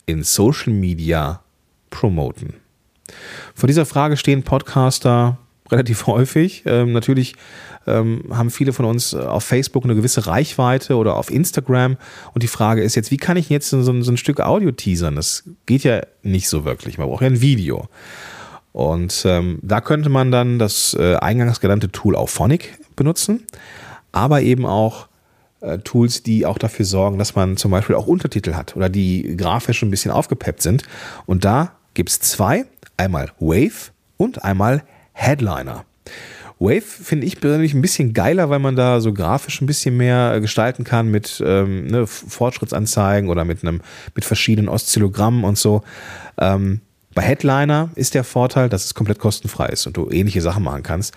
in 0.05 0.23
Social 0.23 0.73
Media 0.73 1.41
promoten? 1.89 2.53
Vor 3.53 3.67
dieser 3.67 3.85
Frage 3.85 4.17
stehen 4.17 4.43
Podcaster 4.43 5.37
relativ 5.71 6.05
häufig. 6.07 6.63
Ähm, 6.65 6.91
natürlich 6.91 7.35
ähm, 7.87 8.23
haben 8.29 8.51
viele 8.51 8.73
von 8.73 8.85
uns 8.85 9.13
äh, 9.13 9.17
auf 9.17 9.43
Facebook 9.43 9.83
eine 9.83 9.95
gewisse 9.95 10.27
Reichweite 10.27 10.95
oder 10.95 11.15
auf 11.15 11.31
Instagram. 11.31 11.97
Und 12.33 12.43
die 12.43 12.47
Frage 12.47 12.83
ist 12.83 12.95
jetzt, 12.95 13.11
wie 13.11 13.17
kann 13.17 13.37
ich 13.37 13.49
jetzt 13.49 13.69
so, 13.69 13.81
so 13.81 14.11
ein 14.11 14.17
Stück 14.17 14.39
Audio 14.39 14.71
teasern? 14.71 15.15
Das 15.15 15.43
geht 15.65 15.83
ja 15.83 16.01
nicht 16.23 16.49
so 16.49 16.65
wirklich. 16.65 16.97
Man 16.97 17.07
braucht 17.07 17.21
ja 17.21 17.27
ein 17.27 17.41
Video. 17.41 17.87
Und 18.75 19.23
ähm, 19.25 19.59
da 19.61 19.79
könnte 19.79 20.09
man 20.09 20.33
dann 20.33 20.59
das 20.59 20.93
äh, 20.99 21.15
eingangs 21.15 21.61
genannte 21.61 21.93
Tool 21.93 22.13
Auphonic 22.13 22.77
benutzen, 22.97 23.45
aber 24.11 24.41
eben 24.41 24.65
auch 24.65 25.07
äh, 25.61 25.77
Tools, 25.77 26.23
die 26.23 26.45
auch 26.45 26.57
dafür 26.57 26.83
sorgen, 26.83 27.17
dass 27.17 27.35
man 27.35 27.55
zum 27.55 27.71
Beispiel 27.71 27.95
auch 27.95 28.05
Untertitel 28.05 28.53
hat 28.53 28.75
oder 28.75 28.89
die 28.89 29.37
grafisch 29.37 29.81
ein 29.81 29.91
bisschen 29.91 30.11
aufgepeppt 30.11 30.61
sind. 30.61 30.83
Und 31.25 31.45
da 31.45 31.71
gibt 31.93 32.09
es 32.09 32.19
zwei, 32.19 32.65
einmal 32.97 33.31
Wave 33.39 33.91
und 34.17 34.43
einmal 34.43 34.83
Headliner. 35.13 35.85
Wave 36.59 36.81
finde 36.81 37.27
ich 37.27 37.39
persönlich 37.39 37.73
ein 37.73 37.81
bisschen 37.81 38.11
geiler, 38.11 38.49
weil 38.49 38.59
man 38.59 38.75
da 38.75 38.99
so 38.99 39.13
grafisch 39.13 39.61
ein 39.61 39.67
bisschen 39.67 39.95
mehr 39.95 40.41
gestalten 40.41 40.83
kann 40.83 41.07
mit 41.07 41.41
ähm, 41.45 41.87
ne, 41.87 42.07
Fortschrittsanzeigen 42.07 43.29
oder 43.29 43.45
mit 43.45 43.63
einem 43.63 43.79
mit 44.15 44.25
verschiedenen 44.25 44.67
Oszillogrammen 44.67 45.45
und 45.45 45.57
so. 45.57 45.81
Ähm, 46.37 46.81
bei 47.15 47.23
Headliner 47.23 47.89
ist 47.95 48.13
der 48.13 48.23
Vorteil, 48.23 48.69
dass 48.69 48.85
es 48.85 48.93
komplett 48.93 49.19
kostenfrei 49.19 49.67
ist 49.67 49.87
und 49.87 49.97
du 49.97 50.09
ähnliche 50.11 50.41
Sachen 50.41 50.63
machen 50.63 50.83
kannst 50.83 51.15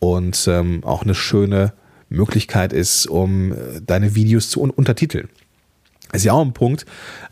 und 0.00 0.46
ähm, 0.48 0.82
auch 0.84 1.02
eine 1.02 1.14
schöne 1.14 1.72
Möglichkeit 2.08 2.72
ist, 2.72 3.06
um 3.06 3.52
äh, 3.52 3.56
deine 3.80 4.14
Videos 4.14 4.50
zu 4.50 4.60
un 4.60 4.70
untertiteln. 4.70 5.28
Ist 6.12 6.24
ja 6.24 6.32
auch 6.32 6.44
ein 6.44 6.52
Punkt. 6.52 6.84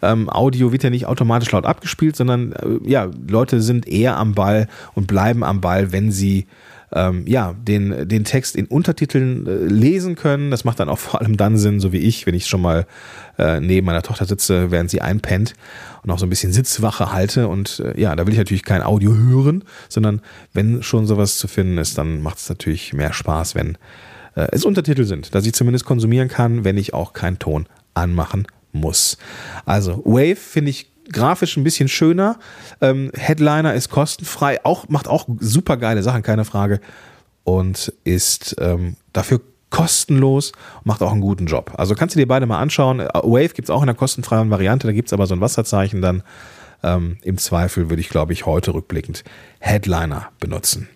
Ähm, 0.03 0.29
Audio 0.29 0.73
wird 0.73 0.83
ja 0.83 0.91
nicht 0.91 1.07
automatisch 1.07 1.51
laut 1.53 1.65
abgespielt, 1.65 2.17
sondern 2.17 2.53
äh, 2.53 2.89
ja, 2.89 3.11
Leute 3.29 3.61
sind 3.61 3.87
eher 3.87 4.17
am 4.17 4.35
Ball 4.35 4.69
und 4.95 5.07
bleiben 5.07 5.45
am 5.45 5.61
Ball, 5.61 5.93
wenn 5.93 6.11
sie 6.11 6.47
ähm, 6.95 7.27
ja, 7.27 7.55
den, 7.55 8.09
den 8.09 8.25
Text 8.25 8.55
in 8.57 8.67
Untertiteln 8.67 9.47
äh, 9.47 9.51
lesen 9.67 10.15
können. 10.15 10.51
Das 10.51 10.65
macht 10.65 10.81
dann 10.81 10.89
auch 10.89 10.99
vor 10.99 11.21
allem 11.21 11.37
dann 11.37 11.59
Sinn, 11.59 11.81
so 11.81 11.93
wie 11.93 11.99
ich, 11.99 12.27
wenn 12.27 12.35
ich 12.35 12.47
schon 12.47 12.63
mal 12.63 12.87
äh, 13.37 13.61
neben 13.61 13.87
meiner 13.87 14.03
Tochter 14.03 14.25
sitze, 14.25 14.71
während 14.71 14.91
sie 14.91 15.01
einpennt 15.01 15.55
und 16.03 16.11
auch 16.11 16.19
so 16.19 16.27
ein 16.27 16.31
bisschen 16.31 16.53
Sitzwache 16.53 17.13
halte. 17.13 17.49
Und 17.49 17.81
äh, 17.81 18.01
ja, 18.01 18.15
da 18.15 18.27
will 18.27 18.33
ich 18.33 18.39
natürlich 18.39 18.63
kein 18.63 18.83
Audio 18.83 19.15
hören, 19.15 19.65
sondern 19.89 20.23
wenn 20.53 20.83
schon 20.83 21.07
sowas 21.07 21.39
zu 21.39 21.49
finden 21.49 21.79
ist, 21.79 21.99
dann 21.99 22.23
macht 22.23 22.39
es 22.39 22.49
natürlich 22.49 22.93
mehr 22.93 23.13
Spaß, 23.13 23.57
wenn 23.57 23.77
äh, 24.37 24.47
es 24.53 24.65
Untertitel 24.65 25.05
sind, 25.05 25.35
dass 25.35 25.47
ich 25.47 25.53
zumindest 25.53 25.85
konsumieren 25.85 26.29
kann, 26.29 26.65
wenn 26.65 26.79
ich 26.79 26.95
auch 26.95 27.13
keinen 27.13 27.41
Ton 27.41 27.67
anmachen 27.95 28.47
muss. 28.73 29.19
Also 29.65 30.03
Wave 30.05 30.37
finde 30.37 30.71
ich 30.71 30.94
grafisch 31.13 31.57
ein 31.57 31.65
bisschen 31.65 31.89
schöner. 31.89 32.39
Ähm, 32.81 33.11
Headliner 33.15 33.75
ist 33.75 33.91
kostenfrei, 33.91 34.65
auch, 34.65 34.89
macht 34.89 35.09
auch 35.09 35.27
super 35.41 35.77
geile 35.77 36.03
Sachen, 36.03 36.23
keine 36.23 36.45
Frage. 36.45 36.81
Und 37.45 37.93
ist 38.05 38.57
ähm, 38.59 38.97
dafür 39.13 39.41
kostenlos, 39.71 40.53
macht 40.85 41.03
auch 41.03 41.13
einen 41.13 41.21
guten 41.21 41.47
Job. 41.47 41.73
Also 41.77 41.95
kannst 41.95 42.15
du 42.15 42.21
dir 42.21 42.29
beide 42.29 42.47
mal 42.47 42.61
anschauen. 42.61 43.01
Äh, 43.01 43.09
Wave 43.13 43.55
gibt 43.55 43.69
es 43.69 43.71
auch 43.71 43.83
in 43.83 43.87
der 43.87 43.97
kostenfreien 43.97 44.51
Variante, 44.51 44.87
da 44.87 44.93
gibt 44.93 45.09
es 45.09 45.13
aber 45.13 45.27
so 45.27 45.35
ein 45.35 45.41
Wasserzeichen 45.41 46.01
dann. 46.01 46.23
Ähm, 46.83 47.19
Im 47.23 47.39
Zweifel 47.39 47.91
würde 47.91 48.01
ich, 48.01 48.09
glaube 48.09 48.33
ich, 48.33 48.47
heute 48.47 48.73
rückblickend 48.73 49.25
Headliner 49.59 50.29
benutzen. 50.39 50.89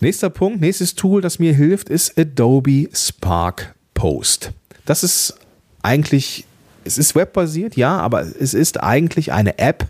Nächster 0.00 0.30
Punkt, 0.30 0.60
nächstes 0.60 0.94
Tool, 0.94 1.22
das 1.22 1.38
mir 1.38 1.54
hilft, 1.54 1.88
ist 1.88 2.18
Adobe 2.18 2.88
Spark 2.92 3.74
Post. 3.94 4.52
Das 4.84 5.02
ist 5.02 5.38
eigentlich 5.82 6.45
es 6.86 6.98
ist 6.98 7.14
webbasiert, 7.14 7.76
ja, 7.76 7.98
aber 7.98 8.22
es 8.22 8.54
ist 8.54 8.82
eigentlich 8.82 9.32
eine 9.32 9.58
App, 9.58 9.86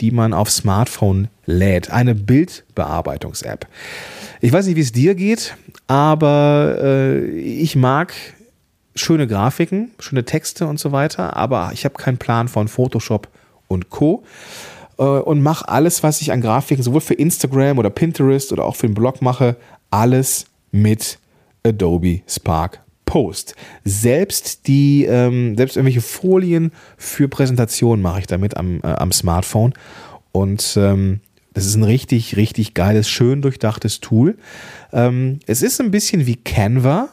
die 0.00 0.10
man 0.10 0.34
auf 0.34 0.50
Smartphone 0.50 1.28
lädt. 1.46 1.90
Eine 1.90 2.14
Bildbearbeitungs-App. 2.14 3.66
Ich 4.40 4.52
weiß 4.52 4.66
nicht, 4.66 4.76
wie 4.76 4.80
es 4.80 4.92
dir 4.92 5.14
geht, 5.14 5.56
aber 5.86 6.78
äh, 6.82 7.24
ich 7.38 7.76
mag 7.76 8.12
schöne 8.94 9.26
Grafiken, 9.26 9.92
schöne 10.00 10.24
Texte 10.24 10.66
und 10.66 10.80
so 10.80 10.92
weiter, 10.92 11.36
aber 11.36 11.70
ich 11.72 11.84
habe 11.84 11.94
keinen 11.94 12.18
Plan 12.18 12.48
von 12.48 12.68
Photoshop 12.68 13.28
und 13.68 13.90
Co. 13.90 14.24
Äh, 14.98 15.02
und 15.02 15.42
mache 15.42 15.68
alles, 15.68 16.02
was 16.02 16.20
ich 16.20 16.32
an 16.32 16.40
Grafiken 16.40 16.82
sowohl 16.82 17.00
für 17.00 17.14
Instagram 17.14 17.78
oder 17.78 17.90
Pinterest 17.90 18.52
oder 18.52 18.64
auch 18.64 18.76
für 18.76 18.86
den 18.86 18.94
Blog 18.94 19.22
mache, 19.22 19.56
alles 19.90 20.46
mit 20.72 21.18
Adobe 21.64 22.22
Spark 22.26 22.80
Post. 23.12 23.56
Selbst 23.84 24.66
die, 24.68 25.04
ähm, 25.04 25.54
selbst 25.54 25.76
irgendwelche 25.76 26.00
Folien 26.00 26.72
für 26.96 27.28
Präsentationen 27.28 28.00
mache 28.00 28.20
ich 28.20 28.26
damit 28.26 28.56
am, 28.56 28.80
äh, 28.82 28.86
am 28.86 29.12
Smartphone. 29.12 29.74
Und 30.32 30.78
ähm, 30.78 31.20
das 31.52 31.66
ist 31.66 31.74
ein 31.74 31.84
richtig, 31.84 32.38
richtig 32.38 32.72
geiles, 32.72 33.10
schön 33.10 33.42
durchdachtes 33.42 34.00
Tool. 34.00 34.38
Ähm, 34.94 35.40
es 35.46 35.60
ist 35.60 35.78
ein 35.78 35.90
bisschen 35.90 36.24
wie 36.24 36.36
Canva. 36.36 37.10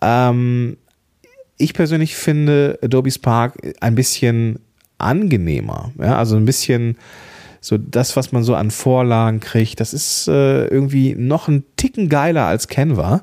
Ähm, 0.00 0.78
ich 1.58 1.74
persönlich 1.74 2.16
finde 2.16 2.78
Adobe 2.82 3.10
Spark 3.10 3.58
ein 3.80 3.94
bisschen 3.94 4.60
angenehmer. 4.96 5.92
Ja? 5.98 6.16
Also 6.16 6.36
ein 6.36 6.46
bisschen 6.46 6.96
so 7.60 7.76
das, 7.76 8.16
was 8.16 8.32
man 8.32 8.44
so 8.44 8.54
an 8.54 8.70
Vorlagen 8.70 9.40
kriegt, 9.40 9.78
das 9.78 9.92
ist 9.92 10.26
äh, 10.28 10.68
irgendwie 10.68 11.14
noch 11.14 11.48
ein 11.48 11.64
Ticken 11.76 12.08
geiler 12.08 12.46
als 12.46 12.66
Canva 12.66 13.22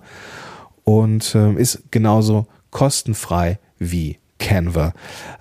und 0.89 1.36
äh, 1.36 1.54
ist 1.54 1.91
genauso 1.91 2.47
kostenfrei 2.71 3.60
wie 3.78 4.17
Canva. 4.39 4.93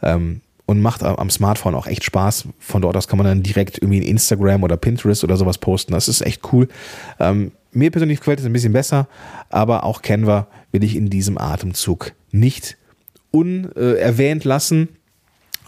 Ähm, 0.02 0.42
und 0.66 0.82
macht 0.82 1.02
am 1.02 1.30
Smartphone 1.30 1.74
auch 1.74 1.86
echt 1.86 2.04
Spaß. 2.04 2.48
Von 2.58 2.82
dort 2.82 2.94
aus 2.94 3.08
kann 3.08 3.16
man 3.16 3.26
dann 3.26 3.42
direkt 3.42 3.78
irgendwie 3.78 3.96
in 3.96 4.04
Instagram 4.04 4.62
oder 4.62 4.76
Pinterest 4.76 5.24
oder 5.24 5.38
sowas 5.38 5.56
posten. 5.56 5.94
Das 5.94 6.08
ist 6.08 6.20
echt 6.20 6.52
cool. 6.52 6.68
Ähm, 7.18 7.52
mir 7.72 7.90
persönlich 7.90 8.18
gefällt 8.18 8.40
es 8.40 8.44
ein 8.44 8.52
bisschen 8.52 8.74
besser, 8.74 9.08
aber 9.48 9.84
auch 9.84 10.02
Canva 10.02 10.46
will 10.70 10.84
ich 10.84 10.94
in 10.94 11.08
diesem 11.08 11.38
Atemzug 11.38 12.12
nicht 12.32 12.76
unerwähnt 13.30 14.44
lassen. 14.44 14.90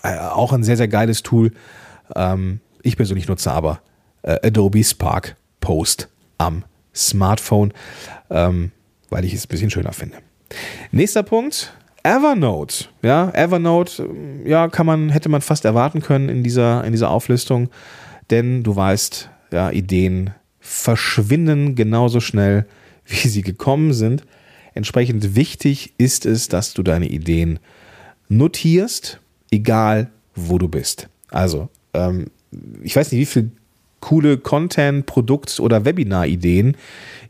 Äh, 0.03 0.19
auch 0.19 0.53
ein 0.53 0.64
sehr, 0.64 0.77
sehr 0.77 0.88
geiles 0.88 1.23
Tool. 1.23 1.53
Ähm, 2.14 2.61
ich 2.83 2.99
persönlich 2.99 3.27
nutze 3.27 3.53
aber 3.53 3.81
äh, 4.21 4.47
Adobe 4.47 4.85
Spark 4.85 5.37
Post 5.62 6.11
am 6.37 6.64
Smartphone, 6.95 7.73
ähm, 8.29 8.73
weil 9.11 9.25
ich 9.25 9.35
es 9.35 9.44
ein 9.44 9.49
bisschen 9.49 9.70
schöner 9.70 9.92
finde. 9.92 10.16
Nächster 10.92 11.23
Punkt. 11.23 11.75
Evernote, 12.03 12.87
ja, 13.03 13.31
Evernote, 13.35 14.09
ja, 14.46 14.68
kann 14.68 14.87
man, 14.87 15.11
hätte 15.11 15.29
man 15.29 15.42
fast 15.42 15.66
erwarten 15.66 16.01
können 16.01 16.31
in 16.31 16.42
dieser, 16.42 16.83
in 16.85 16.92
dieser 16.92 17.11
Auflistung, 17.11 17.68
denn 18.31 18.62
du 18.62 18.75
weißt, 18.75 19.29
ja, 19.53 19.70
Ideen 19.70 20.31
verschwinden 20.61 21.75
genauso 21.75 22.20
schnell, 22.20 22.66
wie 23.05 23.29
sie 23.29 23.42
gekommen 23.42 23.92
sind. 23.92 24.25
Entsprechend 24.73 25.35
wichtig 25.35 25.92
ist 25.99 26.25
es, 26.25 26.49
dass 26.49 26.73
du 26.73 26.83
deine 26.83 27.09
Ideen 27.09 27.59
notierst, 28.29 29.20
egal 29.51 30.11
wo 30.35 30.57
du 30.57 30.68
bist. 30.68 31.09
Also, 31.31 31.68
ähm, 31.92 32.27
ich 32.83 32.96
weiß 32.96 33.12
nicht, 33.12 33.20
wie 33.20 33.27
viele 33.27 33.51
coole 34.01 34.39
Content, 34.39 35.07
Produkt- 35.07 35.61
oder 35.61 35.85
Webinar-Ideen 35.85 36.77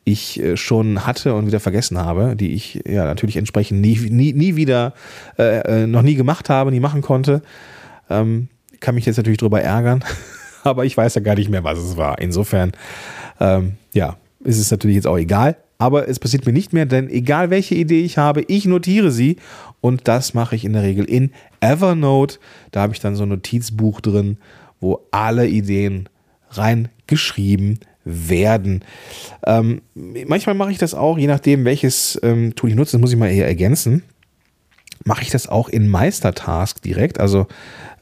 ich 0.05 0.41
äh, 0.41 0.57
schon 0.57 1.07
hatte 1.07 1.35
und 1.35 1.47
wieder 1.47 1.61
vergessen 1.61 1.99
habe, 1.99 2.37
die 2.37 2.53
ich 2.53 2.83
ja 2.87 3.05
natürlich 3.05 3.37
entsprechend 3.37 3.81
nie, 3.81 3.97
nie, 3.97 4.33
nie 4.33 4.57
wieder, 4.57 4.95
äh, 5.39 5.83
äh, 5.83 5.87
noch 5.87 6.03
nie 6.03 6.15
gemacht 6.15 6.49
habe, 6.49 6.71
nie 6.71 6.81
machen 6.81 7.03
konnte. 7.03 7.43
Ähm, 8.09 8.49
kann 8.81 8.95
mich 8.95 9.07
jetzt 9.07 9.19
natürlich 9.19 9.39
drüber 9.39 9.61
ärgern, 9.61 10.03
aber 10.65 10.85
ich 10.85 10.97
weiß 10.97 11.15
ja 11.15 11.21
gar 11.21 11.35
nicht 11.35 11.51
mehr, 11.51 11.65
was 11.65 11.79
es 11.79 11.97
war. 11.97 12.19
Insofern, 12.19 12.73
ähm, 13.41 13.75
ja, 13.93 14.17
ist 14.43 14.59
es 14.59 14.71
natürlich 14.71 14.97
jetzt 14.97 15.07
auch 15.07 15.19
egal. 15.19 15.57
Aber 15.79 16.09
es 16.09 16.19
passiert 16.19 16.45
mir 16.45 16.53
nicht 16.53 16.75
mehr, 16.75 16.85
denn 16.85 17.09
egal 17.09 17.49
welche 17.49 17.75
Idee 17.75 18.03
ich 18.03 18.19
habe, 18.19 18.43
ich 18.49 18.67
notiere 18.67 19.11
sie 19.11 19.37
und 19.81 20.09
das 20.09 20.35
mache 20.35 20.55
ich 20.55 20.67
in 20.67 20.75
der 20.75 20.83
Regel 20.83 21.07
in 21.07 21.33
Evernote. 21.61 22.39
Da 22.71 22.83
habe 22.83 22.93
ich 22.93 23.01
dann 23.01 23.17
so 23.17 23.23
ein 23.23 23.31
Notizbuch 23.31 24.03
drin, 24.03 24.37
wo 24.79 25.01
alle 25.11 25.49
Ideen 25.49 26.11
reingeschrieben 26.51 27.81
werden. 28.05 28.85
Ähm, 29.47 29.83
manchmal 29.95 30.55
mache 30.55 30.73
ich 30.73 30.79
das 30.79 30.95
auch, 30.95 31.19
je 31.19 31.27
nachdem, 31.27 31.65
welches 31.65 32.19
ähm, 32.23 32.55
Tool 32.55 32.71
ich 32.71 32.77
nutze, 32.77 32.93
das 32.93 33.01
muss 33.01 33.13
ich 33.13 33.19
mal 33.19 33.31
eher 33.31 33.47
ergänzen. 33.47 34.03
Mache 35.05 35.23
ich 35.23 35.31
das 35.31 35.49
auch 35.49 35.69
in 35.69 35.89
Meistertask 35.89 36.83
direkt, 36.83 37.21
also 37.21 37.47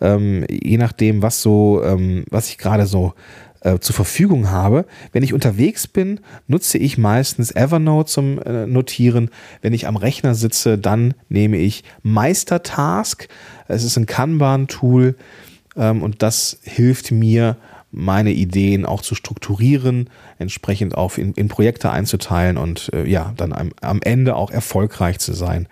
ähm, 0.01 0.45
je 0.51 0.79
nachdem, 0.79 1.23
was 1.23 1.43
so, 1.43 1.83
ähm, 1.85 2.25
was 2.31 2.49
ich 2.49 2.59
gerade 2.59 2.87
so 2.87 3.15
äh, 3.61 3.79
zur 3.79 3.95
Verfügung 3.95 4.51
habe. 4.51 4.85
Wenn 5.13 5.23
ich 5.23 5.33
unterwegs 5.33 5.87
bin, 5.87 6.21
nutze 6.47 6.79
ich 6.79 6.99
meistens 6.99 7.55
Evernote 7.55 8.11
zum 8.11 8.41
äh, 8.41 8.67
Notieren. 8.67 9.31
Wenn 9.63 9.73
ich 9.73 9.87
am 9.87 9.97
Rechner 9.97 10.35
sitze, 10.35 10.79
dann 10.79 11.15
nehme 11.29 11.57
ich 11.57 11.85
Meistertask. 12.03 13.29
Es 13.67 13.85
ist 13.85 13.97
ein 13.97 14.07
Kanban-Tool 14.07 15.17
ähm, 15.77 16.03
und 16.03 16.23
das 16.23 16.59
hilft 16.63 17.11
mir, 17.11 17.57
meine 17.90 18.33
Ideen 18.33 18.85
auch 18.85 19.03
zu 19.03 19.14
strukturieren, 19.14 20.11
entsprechend 20.38 20.94
auch 20.96 21.16
in, 21.16 21.33
in 21.33 21.48
Projekte 21.48 21.90
einzuteilen 21.90 22.59
und 22.59 22.90
äh, 22.92 23.09
ja, 23.09 23.33
dann 23.37 23.53
am, 23.53 23.70
am, 23.81 24.01
Ende 24.03 24.37
auch 24.37 24.51
erfolgreich 24.51 25.18
zu 25.18 25.33
sein. 25.33 25.68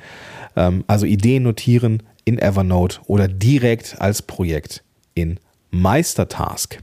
Ähm, 0.57 0.85
also 0.87 1.05
Ideen 1.07 1.43
notieren 1.43 2.03
in 2.25 2.39
Evernote 2.39 3.01
oder 3.07 3.29
direkt 3.29 4.01
als 4.01 4.23
Projekt 4.23 4.83
in 5.15 5.39
Meistertask. 5.71 6.79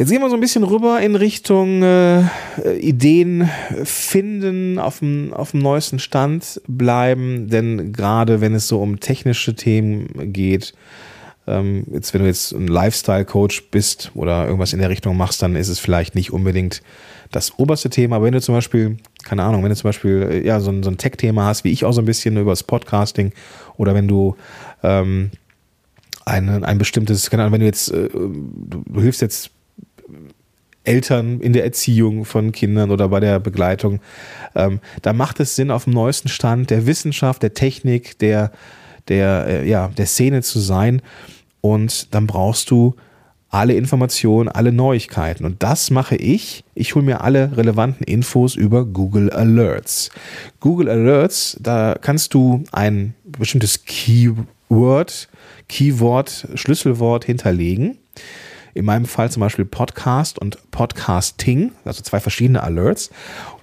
Jetzt 0.00 0.10
gehen 0.10 0.22
wir 0.22 0.30
so 0.30 0.34
ein 0.36 0.40
bisschen 0.40 0.64
rüber 0.64 1.00
in 1.02 1.14
Richtung 1.14 1.82
äh, 1.82 2.22
Ideen 2.78 3.50
finden, 3.84 4.78
auf 4.78 5.00
dem, 5.00 5.34
auf 5.34 5.50
dem 5.50 5.60
neuesten 5.60 5.98
Stand 5.98 6.62
bleiben, 6.66 7.50
denn 7.50 7.92
gerade 7.92 8.40
wenn 8.40 8.54
es 8.54 8.66
so 8.66 8.80
um 8.80 9.00
technische 9.00 9.54
Themen 9.54 10.32
geht, 10.32 10.72
ähm, 11.50 11.84
jetzt, 11.92 12.14
wenn 12.14 12.22
du 12.22 12.26
jetzt 12.26 12.52
ein 12.52 12.68
Lifestyle-Coach 12.68 13.70
bist 13.70 14.12
oder 14.14 14.44
irgendwas 14.46 14.72
in 14.72 14.78
der 14.78 14.88
Richtung 14.88 15.16
machst, 15.16 15.42
dann 15.42 15.56
ist 15.56 15.68
es 15.68 15.78
vielleicht 15.78 16.14
nicht 16.14 16.32
unbedingt 16.32 16.82
das 17.32 17.58
oberste 17.58 17.90
Thema. 17.90 18.16
Aber 18.16 18.26
wenn 18.26 18.32
du 18.32 18.40
zum 18.40 18.54
Beispiel, 18.54 18.96
keine 19.24 19.42
Ahnung, 19.42 19.62
wenn 19.62 19.70
du 19.70 19.76
zum 19.76 19.88
Beispiel 19.88 20.28
äh, 20.30 20.46
ja, 20.46 20.60
so 20.60 20.70
ein, 20.70 20.82
so 20.82 20.90
ein 20.90 20.98
Tech-Thema 20.98 21.44
hast, 21.44 21.64
wie 21.64 21.70
ich 21.70 21.84
auch 21.84 21.92
so 21.92 22.00
ein 22.00 22.06
bisschen 22.06 22.36
über 22.36 22.52
das 22.52 22.62
Podcasting 22.62 23.32
oder 23.76 23.94
wenn 23.94 24.08
du 24.08 24.36
ähm, 24.82 25.30
ein, 26.24 26.64
ein 26.64 26.78
bestimmtes, 26.78 27.28
keine 27.30 27.42
Ahnung, 27.42 27.54
wenn 27.54 27.60
du 27.60 27.66
jetzt, 27.66 27.90
äh, 27.90 28.08
du, 28.08 28.82
du 28.86 29.00
hilfst 29.00 29.20
jetzt 29.20 29.50
Eltern 30.84 31.40
in 31.40 31.52
der 31.52 31.64
Erziehung 31.64 32.24
von 32.24 32.52
Kindern 32.52 32.90
oder 32.90 33.08
bei 33.08 33.20
der 33.20 33.38
Begleitung, 33.38 34.00
ähm, 34.54 34.80
da 35.02 35.12
macht 35.12 35.40
es 35.40 35.56
Sinn, 35.56 35.70
auf 35.70 35.84
dem 35.84 35.92
neuesten 35.92 36.28
Stand 36.28 36.70
der 36.70 36.86
Wissenschaft, 36.86 37.42
der 37.42 37.54
Technik, 37.54 38.18
der 38.18 38.50
der, 39.10 39.46
äh, 39.46 39.68
ja, 39.68 39.88
der 39.88 40.06
Szene 40.06 40.40
zu 40.42 40.58
sein. 40.60 41.02
Und 41.60 42.14
dann 42.14 42.26
brauchst 42.26 42.70
du 42.70 42.94
alle 43.50 43.74
Informationen, 43.74 44.48
alle 44.48 44.72
Neuigkeiten. 44.72 45.44
Und 45.44 45.62
das 45.62 45.90
mache 45.90 46.16
ich. 46.16 46.64
Ich 46.74 46.94
hole 46.94 47.04
mir 47.04 47.22
alle 47.22 47.56
relevanten 47.56 48.04
Infos 48.04 48.54
über 48.54 48.84
Google 48.84 49.30
Alerts. 49.30 50.10
Google 50.60 50.88
Alerts, 50.88 51.56
da 51.60 51.96
kannst 52.00 52.32
du 52.34 52.62
ein 52.70 53.14
bestimmtes 53.24 53.84
Keyword, 53.84 55.28
Keyword, 55.68 56.48
Schlüsselwort 56.54 57.24
hinterlegen. 57.24 57.98
In 58.72 58.84
meinem 58.84 59.04
Fall 59.04 59.32
zum 59.32 59.40
Beispiel 59.40 59.64
Podcast 59.64 60.38
und 60.38 60.70
Podcasting, 60.70 61.72
also 61.84 62.02
zwei 62.02 62.20
verschiedene 62.20 62.62
Alerts. 62.62 63.10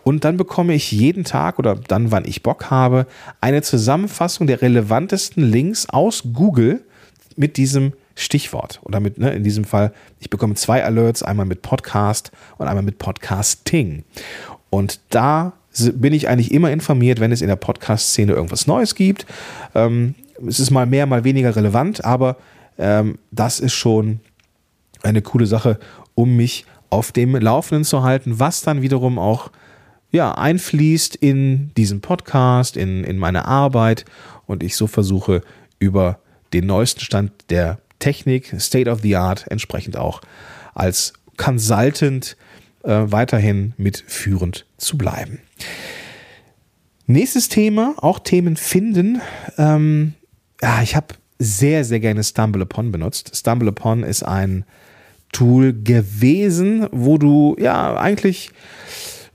Und 0.04 0.26
dann 0.26 0.36
bekomme 0.36 0.74
ich 0.74 0.92
jeden 0.92 1.24
Tag 1.24 1.60
oder 1.60 1.76
dann, 1.76 2.12
wann 2.12 2.26
ich 2.26 2.44
Bock 2.44 2.70
habe, 2.70 3.08
eine 3.40 3.62
Zusammenfassung 3.62 4.48
der 4.48 4.62
relevantesten 4.62 5.50
Links 5.50 5.88
aus 5.88 6.24
Google 6.34 6.84
mit 7.38 7.56
diesem 7.56 7.94
Stichwort. 8.16 8.82
Oder 8.84 9.00
mit, 9.00 9.18
ne, 9.18 9.32
in 9.32 9.44
diesem 9.44 9.64
Fall, 9.64 9.94
ich 10.20 10.30
bekomme 10.30 10.56
zwei 10.56 10.84
Alerts, 10.84 11.24
einmal 11.24 11.46
mit 11.46 11.62
Podcast 11.62 12.32
und 12.58 12.68
einmal 12.68 12.84
mit 12.84 12.98
Podcasting. 12.98 14.04
Und 14.70 15.00
da 15.10 15.54
bin 15.94 16.14
ich 16.14 16.28
eigentlich 16.28 16.52
immer 16.52 16.72
informiert, 16.72 17.20
wenn 17.20 17.32
es 17.32 17.42
in 17.42 17.48
der 17.48 17.56
Podcast-Szene 17.56 18.34
irgendwas 18.34 18.68
Neues 18.68 18.96
gibt. 18.96 19.26
Ähm, 19.76 20.16
es 20.46 20.60
ist 20.60 20.72
mal 20.72 20.86
mehr, 20.86 21.06
mal 21.06 21.24
weniger 21.24 21.56
relevant, 21.56 22.04
aber 22.04 22.38
ähm, 22.78 23.20
das 23.32 23.60
ist 23.60 23.74
schon 23.74 24.20
eine 25.04 25.22
coole 25.22 25.46
Sache, 25.46 25.80
um 26.16 26.36
mich 26.36 26.66
auf 26.90 27.12
dem 27.12 27.36
Laufenden 27.36 27.84
zu 27.84 28.04
halten, 28.04 28.40
was 28.40 28.62
dann 28.62 28.82
wiederum 28.82 29.20
auch 29.20 29.52
ja, 30.12 30.32
einfließt 30.32 31.16
in 31.16 31.72
diesen 31.76 32.02
Podcast, 32.02 32.78
in, 32.78 33.04
in 33.04 33.18
meine 33.18 33.46
Arbeit 33.46 34.06
und 34.46 34.64
ich 34.64 34.76
so 34.76 34.88
versuche, 34.88 35.42
über 35.80 36.20
den 36.62 36.68
neuesten 36.68 37.02
Stand 37.02 37.32
der 37.50 37.80
Technik, 38.00 38.54
State 38.60 38.90
of 38.90 39.02
the 39.02 39.16
Art, 39.16 39.46
entsprechend 39.50 39.98
auch 39.98 40.22
als 40.74 41.14
Consultant 41.38 42.36
äh, 42.84 42.90
weiterhin 43.06 43.74
mitführend 43.78 44.66
zu 44.78 44.98
bleiben. 44.98 45.40
Nächstes 47.06 47.50
Thema, 47.50 47.96
auch 47.98 48.20
Themen 48.20 48.58
finden. 48.58 49.22
Ähm, 49.58 50.14
ja, 50.62 50.82
ich 50.82 50.96
habe 50.96 51.16
sehr, 51.40 51.86
sehr 51.86 52.00
gerne 52.00 52.24
StumbleUpon 52.24 52.92
benutzt. 52.92 53.32
StumbleUpon 53.36 54.04
ist 54.04 54.24
ein 54.24 54.66
Tool 55.32 55.74
gewesen, 55.74 56.88
wo 56.92 57.18
du 57.18 57.56
ja 57.60 57.96
eigentlich 57.96 58.50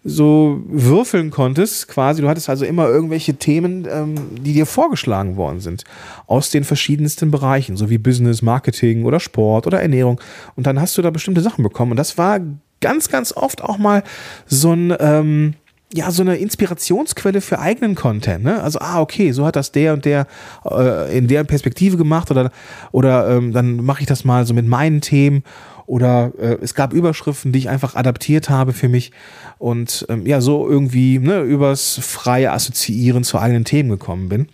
so 0.05 0.61
würfeln 0.67 1.31
konntest, 1.31 1.87
quasi. 1.87 2.23
Du 2.23 2.29
hattest 2.29 2.49
also 2.49 2.65
immer 2.65 2.89
irgendwelche 2.89 3.35
Themen, 3.35 3.87
ähm, 3.91 4.15
die 4.41 4.53
dir 4.53 4.67
vorgeschlagen 4.67 5.37
worden 5.37 5.61
sind. 5.61 5.85
Aus 6.27 6.51
den 6.51 6.65
verschiedensten 6.65 7.31
Bereichen, 7.31 7.77
so 7.77 7.89
wie 7.89 7.99
Business, 7.99 8.43
Marketing 8.43 9.05
oder 9.05 9.21
Sport 9.21 9.67
oder 9.67 9.81
Ernährung. 9.81 10.21
Und 10.57 10.67
dann 10.67 10.81
hast 10.81 10.99
du 10.99 11.03
da 11.03 11.11
bestimmte 11.11 11.41
Sachen 11.41 11.63
bekommen. 11.63 11.93
Und 11.93 11.99
das 11.99 12.19
war 12.19 12.41
ganz, 12.81 13.09
ganz 13.09 13.33
oft 13.33 13.63
auch 13.63 13.79
mal 13.79 14.03
so 14.47 14.73
ein, 14.73 14.93
ähm, 14.99 15.55
ja, 15.95 16.11
so 16.11 16.23
eine 16.23 16.37
Inspirationsquelle 16.37 17.41
für 17.41 17.59
eigenen 17.59 17.95
Content. 17.95 18.45
Ne? 18.45 18.61
Also, 18.63 18.81
ah, 18.81 19.01
okay, 19.01 19.31
so 19.33 19.47
hat 19.47 19.57
das 19.57 19.73
der 19.73 19.93
und 19.93 20.05
der 20.05 20.27
äh, 20.65 21.17
in 21.17 21.29
der 21.29 21.45
Perspektive 21.45 21.97
gemacht 21.97 22.31
oder, 22.31 22.51
oder 22.93 23.29
ähm, 23.29 23.53
dann 23.53 23.77
mache 23.85 24.01
ich 24.01 24.07
das 24.07 24.25
mal 24.25 24.47
so 24.47 24.55
mit 24.55 24.67
meinen 24.67 25.01
Themen 25.01 25.45
oder 25.93 26.33
äh, 26.39 26.57
es 26.63 26.75
gab 26.75 26.95
Überschriften, 26.95 27.53
die 27.53 27.59
ich 27.59 27.69
einfach 27.69 27.97
adaptiert 27.97 28.49
habe 28.49 28.73
für 28.73 28.89
mich 28.89 29.13
und 29.59 30.07
ähm, 30.09 30.27
ja, 30.27 30.41
so 30.41 30.67
irgendwie 30.67 31.19
ne, 31.19 31.43
übers 31.43 32.01
freie 32.03 32.51
Assoziieren 32.53 33.25
zu 33.25 33.39
eigenen 33.39 33.67
Themen 33.67 33.91
gekommen 33.91 34.31
bin. 34.31 34.49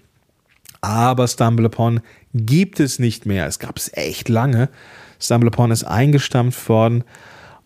Aber 0.80 1.28
StumbleUpon 1.28 2.00
gibt 2.34 2.80
es 2.80 2.98
nicht 2.98 3.24
mehr. 3.24 3.46
Es 3.46 3.60
gab 3.60 3.76
es 3.76 3.92
echt 3.94 4.28
lange. 4.28 4.68
StumbleUpon 5.20 5.70
ist 5.70 5.84
eingestampft 5.84 6.68
worden 6.68 7.04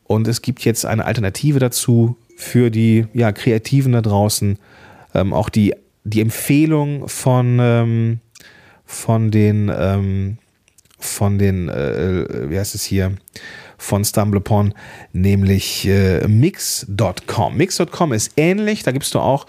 und 0.04 0.28
es 0.28 0.42
gibt 0.42 0.66
jetzt 0.66 0.85
eine 0.85 1.06
Alternative 1.06 1.58
dazu 1.58 2.18
für 2.37 2.70
die 2.70 3.06
ja, 3.14 3.32
Kreativen 3.32 3.92
da 3.92 4.02
draußen. 4.02 4.58
Ähm, 5.14 5.32
auch 5.32 5.48
die, 5.48 5.74
die 6.04 6.20
Empfehlung 6.20 7.08
von, 7.08 7.56
ähm, 7.58 8.20
von 8.85 9.30
den 9.30 9.72
ähm, 9.74 10.37
von 11.04 11.38
den, 11.38 11.68
äh, 11.68 12.50
wie 12.50 12.58
heißt 12.58 12.74
es 12.74 12.84
hier, 12.84 13.12
von 13.78 14.04
StumbleUpon, 14.04 14.74
nämlich 15.12 15.86
äh, 15.86 16.26
Mix.com. 16.28 17.56
Mix.com 17.56 18.12
ist 18.12 18.32
ähnlich, 18.36 18.82
da 18.84 18.92
gibst 18.92 19.14
du 19.14 19.18
auch 19.18 19.46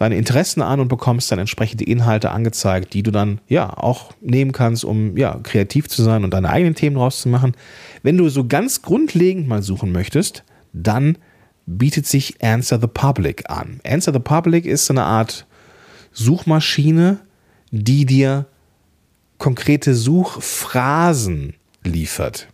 deine 0.00 0.16
Interessen 0.16 0.62
an 0.62 0.80
und 0.80 0.88
bekommst 0.88 1.30
dann 1.30 1.38
entsprechende 1.38 1.84
Inhalte 1.84 2.30
angezeigt, 2.30 2.94
die 2.94 3.02
du 3.02 3.10
dann 3.10 3.38
ja 3.48 3.76
auch 3.76 4.12
nehmen 4.22 4.52
kannst, 4.52 4.84
um 4.84 5.16
ja 5.16 5.38
kreativ 5.42 5.88
zu 5.88 6.02
sein 6.02 6.24
und 6.24 6.32
deine 6.32 6.48
eigenen 6.48 6.74
Themen 6.74 6.96
rauszumachen. 6.96 7.54
Wenn 8.02 8.16
du 8.16 8.30
so 8.30 8.46
ganz 8.46 8.80
grundlegend 8.80 9.46
mal 9.46 9.62
suchen 9.62 9.92
möchtest, 9.92 10.42
dann 10.72 11.18
bietet 11.66 12.06
sich 12.06 12.42
Answer 12.42 12.80
the 12.80 12.86
Public 12.86 13.48
an. 13.50 13.80
Answer 13.84 14.12
the 14.12 14.20
Public 14.20 14.64
ist 14.64 14.86
so 14.86 14.94
eine 14.94 15.04
Art 15.04 15.46
Suchmaschine, 16.12 17.20
die 17.70 18.06
dir 18.06 18.46
konkrete 19.40 19.96
Suchphrasen 19.96 21.54
liefert. 21.82 22.46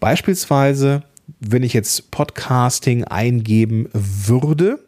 Beispielsweise, 0.00 1.04
wenn 1.38 1.62
ich 1.62 1.74
jetzt 1.74 2.10
Podcasting 2.10 3.04
eingeben 3.04 3.88
würde, 3.92 4.80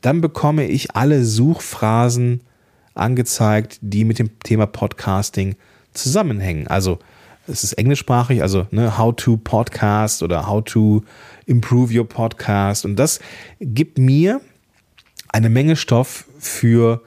dann 0.00 0.22
bekomme 0.22 0.64
ich 0.66 0.96
alle 0.96 1.24
Suchphrasen 1.24 2.42
angezeigt, 2.94 3.78
die 3.82 4.04
mit 4.04 4.18
dem 4.18 4.38
Thema 4.38 4.66
Podcasting 4.66 5.56
zusammenhängen. 5.92 6.68
Also 6.68 7.00
es 7.48 7.64
ist 7.64 7.72
englischsprachig, 7.72 8.40
also 8.40 8.68
ne, 8.70 8.96
how 8.96 9.14
to 9.14 9.36
podcast 9.36 10.22
oder 10.22 10.46
how 10.46 10.64
to 10.64 11.02
improve 11.46 11.92
your 11.92 12.08
podcast. 12.08 12.84
Und 12.84 12.96
das 12.96 13.18
gibt 13.60 13.98
mir 13.98 14.40
eine 15.28 15.50
Menge 15.50 15.74
Stoff 15.74 16.24
für 16.38 17.02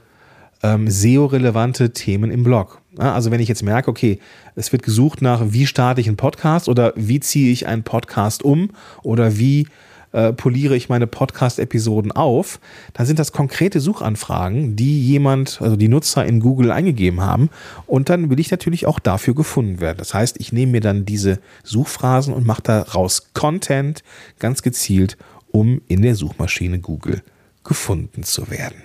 ähm, 0.62 0.90
SEO-relevante 0.90 1.94
Themen 1.94 2.32
im 2.32 2.44
Blog. 2.44 2.82
Also 2.98 3.32
wenn 3.32 3.40
ich 3.40 3.50
jetzt 3.50 3.64
merke, 3.64 3.90
okay, 3.90 4.20
es 4.56 4.72
wird 4.72 4.84
gesucht 4.84 5.22
nach, 5.22 5.42
wie 5.48 5.68
starte 5.68 6.02
ich 6.02 6.08
einen 6.08 6.18
Podcast 6.18 6.70
oder 6.70 6.94
wie 6.96 7.20
ziehe 7.20 7.52
ich 7.52 7.68
einen 7.68 7.84
Podcast 7.84 8.44
um 8.44 8.70
oder 9.04 9.38
wie 9.38 9.68
äh, 10.16 10.32
poliere 10.32 10.78
ich 10.78 10.88
meine 10.88 11.08
Podcast-Episoden 11.08 12.14
auf, 12.14 12.62
dann 12.94 13.06
sind 13.06 13.20
das 13.20 13.34
konkrete 13.34 13.82
Suchanfragen, 13.82 14.78
die 14.78 15.06
jemand, 15.06 15.62
also 15.62 15.76
die 15.76 15.90
Nutzer 15.90 16.26
in 16.26 16.40
Google 16.40 16.72
eingegeben 16.72 17.20
haben. 17.20 17.50
Und 17.86 18.08
dann 18.08 18.30
will 18.30 18.40
ich 18.40 18.50
natürlich 18.50 18.86
auch 18.86 19.00
dafür 19.00 19.36
gefunden 19.36 19.82
werden. 19.82 19.98
Das 19.98 20.14
heißt, 20.14 20.40
ich 20.40 20.54
nehme 20.54 20.72
mir 20.72 20.82
dann 20.82 21.04
diese 21.04 21.40
Suchphrasen 21.64 22.34
und 22.34 22.46
mache 22.46 22.62
daraus 22.62 23.34
Content 23.34 24.04
ganz 24.40 24.62
gezielt, 24.62 25.18
um 25.52 25.82
in 25.90 26.02
der 26.02 26.16
Suchmaschine 26.16 26.80
Google 26.80 27.22
gefunden 27.66 28.24
zu 28.24 28.50
werden. 28.50 28.78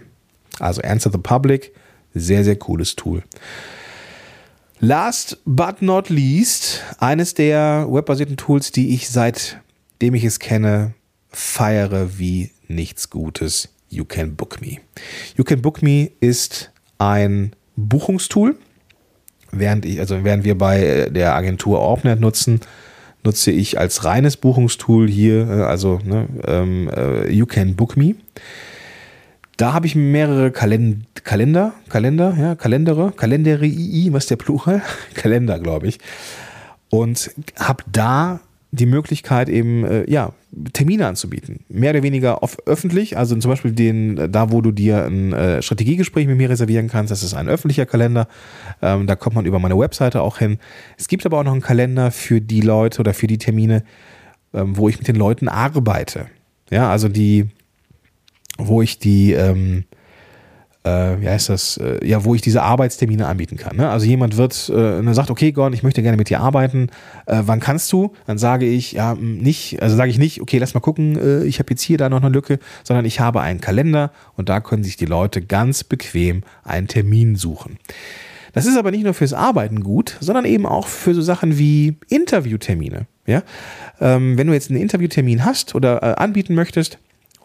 Also 0.59 0.83
Answer 0.83 1.12
the 1.12 1.18
Public, 1.18 1.73
sehr, 2.12 2.42
sehr 2.42 2.57
cooles 2.57 2.96
Tool. 2.96 3.23
Last 4.83 5.37
but 5.45 5.83
not 5.83 6.09
least, 6.09 6.83
eines 6.99 7.35
der 7.35 7.87
webbasierten 7.90 8.38
Tools, 8.38 8.73
die 8.73 8.95
ich 8.95 9.11
seitdem 9.11 10.14
ich 10.14 10.25
es 10.25 10.38
kenne, 10.38 10.95
feiere 11.29 12.19
wie 12.19 12.51
nichts 12.66 13.11
Gutes. 13.11 13.69
You 13.90 14.07
Can 14.07 14.37
Book 14.37 14.62
Me. 14.62 14.79
You 15.37 15.45
Can 15.45 15.61
Book 15.61 15.83
Me 15.83 16.11
ist 16.21 16.73
ein 16.97 17.55
Buchungstool. 17.77 18.57
Während 19.53 19.85
ich, 19.85 20.01
also 20.01 20.25
während 20.25 20.45
wir 20.45 20.57
bei 20.57 21.11
der 21.11 21.35
Agentur 21.35 21.81
Orbnet 21.81 22.19
nutzen, 22.19 22.61
nutze 23.23 23.51
ich 23.51 23.79
als 23.79 24.07
reines 24.07 24.38
Buchungstool 24.38 25.11
hier, 25.11 25.47
äh, 25.47 25.62
also 25.62 25.99
ne, 26.05 26.27
ähm, 26.47 26.88
äh, 26.88 27.31
You 27.31 27.45
Can 27.45 27.77
Book 27.77 27.99
Me. 27.99 28.14
Da 29.61 29.75
habe 29.75 29.87
ich 29.87 29.94
mehrere 29.94 30.51
Kalend 30.53 31.05
Kalender, 31.23 31.75
Kalender, 31.90 32.35
ja, 32.40 32.55
Kalendere, 32.55 33.12
Kalenderii, 33.14 34.11
was 34.11 34.25
ist 34.25 34.31
der 34.31 34.37
Plural? 34.37 34.81
Kalender, 35.14 35.59
glaube 35.59 35.87
ich. 35.87 35.99
Und 36.88 37.31
habe 37.59 37.85
da 37.92 38.40
die 38.70 38.87
Möglichkeit 38.87 39.51
eben, 39.51 39.85
äh, 39.85 40.11
ja, 40.11 40.33
Termine 40.73 41.07
anzubieten. 41.07 41.61
Mehr 41.68 41.90
oder 41.90 42.03
weniger 42.03 42.42
auf 42.42 42.57
öffentlich, 42.64 43.18
also 43.18 43.37
zum 43.37 43.51
Beispiel 43.51 43.73
den, 43.73 44.33
da 44.33 44.51
wo 44.51 44.62
du 44.62 44.73
dir 44.73 45.05
ein 45.05 45.35
äh, 45.35 45.61
Strategiegespräch 45.61 46.27
mit 46.27 46.38
mir 46.38 46.49
reservieren 46.49 46.88
kannst, 46.88 47.11
das 47.11 47.23
ist 47.23 47.35
ein 47.35 47.46
öffentlicher 47.46 47.85
Kalender. 47.85 48.29
Ähm, 48.81 49.07
da 49.07 49.14
kommt 49.14 49.37
man 49.37 49.44
über 49.44 49.59
meine 49.59 49.79
Webseite 49.79 50.23
auch 50.23 50.38
hin. 50.38 50.59
Es 50.96 51.07
gibt 51.07 51.27
aber 51.27 51.38
auch 51.38 51.44
noch 51.44 51.53
einen 51.53 51.61
Kalender 51.61 52.11
für 52.12 52.40
die 52.40 52.62
Leute 52.62 53.01
oder 53.01 53.12
für 53.12 53.27
die 53.27 53.37
Termine, 53.37 53.85
ähm, 54.55 54.79
wo 54.79 54.88
ich 54.88 54.96
mit 54.96 55.07
den 55.07 55.16
Leuten 55.16 55.49
arbeite. 55.49 56.29
Ja, 56.70 56.90
also 56.90 57.11
die 57.11 57.51
wo 58.66 58.83
ich 58.83 58.99
die, 58.99 59.33
ähm, 59.33 59.85
äh, 60.83 61.20
wie 61.20 61.29
heißt 61.29 61.49
das, 61.49 61.77
äh, 61.77 62.07
ja, 62.07 62.25
wo 62.25 62.35
ich 62.35 62.40
diese 62.40 62.62
Arbeitstermine 62.62 63.27
anbieten 63.27 63.57
kann. 63.57 63.77
Ne? 63.77 63.90
Also 63.90 64.07
jemand 64.07 64.37
wird, 64.37 64.68
äh, 64.70 64.73
dann 64.73 65.14
sagt, 65.14 65.31
okay, 65.31 65.53
Gordon, 65.53 65.75
ich 65.75 65.83
möchte 65.83 66.03
gerne 66.03 66.16
mit 66.16 66.31
dir 66.31 66.40
arbeiten. 66.40 66.88
Äh, 67.27 67.42
wann 67.44 67.61
kannst 67.61 67.92
du? 67.92 68.12
Dann 68.27 68.38
sage 68.38 68.66
ich, 68.66 68.92
ja, 68.92 69.14
nicht, 69.14 69.83
also 69.83 69.96
sage 69.96 70.11
ich 70.11 70.18
nicht, 70.18 70.40
okay, 70.40 70.59
lass 70.59 70.75
mal 70.75 70.81
gucken, 70.81 71.18
äh, 71.18 71.44
ich 71.44 71.59
habe 71.59 71.70
jetzt 71.70 71.83
hier 71.83 71.99
da 71.99 72.09
noch 72.09 72.23
eine 72.23 72.31
Lücke, 72.31 72.59
sondern 72.83 73.05
ich 73.05 73.20
habe 73.20 73.40
einen 73.40 73.61
Kalender 73.61 74.11
und 74.37 74.49
da 74.49 74.61
können 74.61 74.85
sich 74.85 74.96
die 74.96 75.07
Leute 75.07 75.42
ganz 75.42 75.85
bequem 75.85 76.42
einen 76.64 76.88
Termin 76.88 77.37
suchen. 77.37 77.79
Das 78.53 78.66
ist 78.66 78.77
aber 78.77 78.90
nicht 78.90 79.05
nur 79.05 79.14
fürs 79.14 79.33
Arbeiten 79.33 79.83
gut, 79.83 80.16
sondern 80.20 80.44
eben 80.44 80.66
auch 80.66 80.88
für 80.88 81.14
so 81.14 81.23
Sachen 81.23 81.59
wie 81.59 81.96
Interviewtermine. 82.09 83.07
Ja? 83.27 83.42
Ähm, 84.01 84.38
wenn 84.38 84.46
du 84.46 84.53
jetzt 84.53 84.70
einen 84.70 84.81
Interviewtermin 84.81 85.44
hast 85.44 85.75
oder 85.75 86.03
äh, 86.03 86.14
anbieten 86.16 86.55
möchtest, 86.55 86.99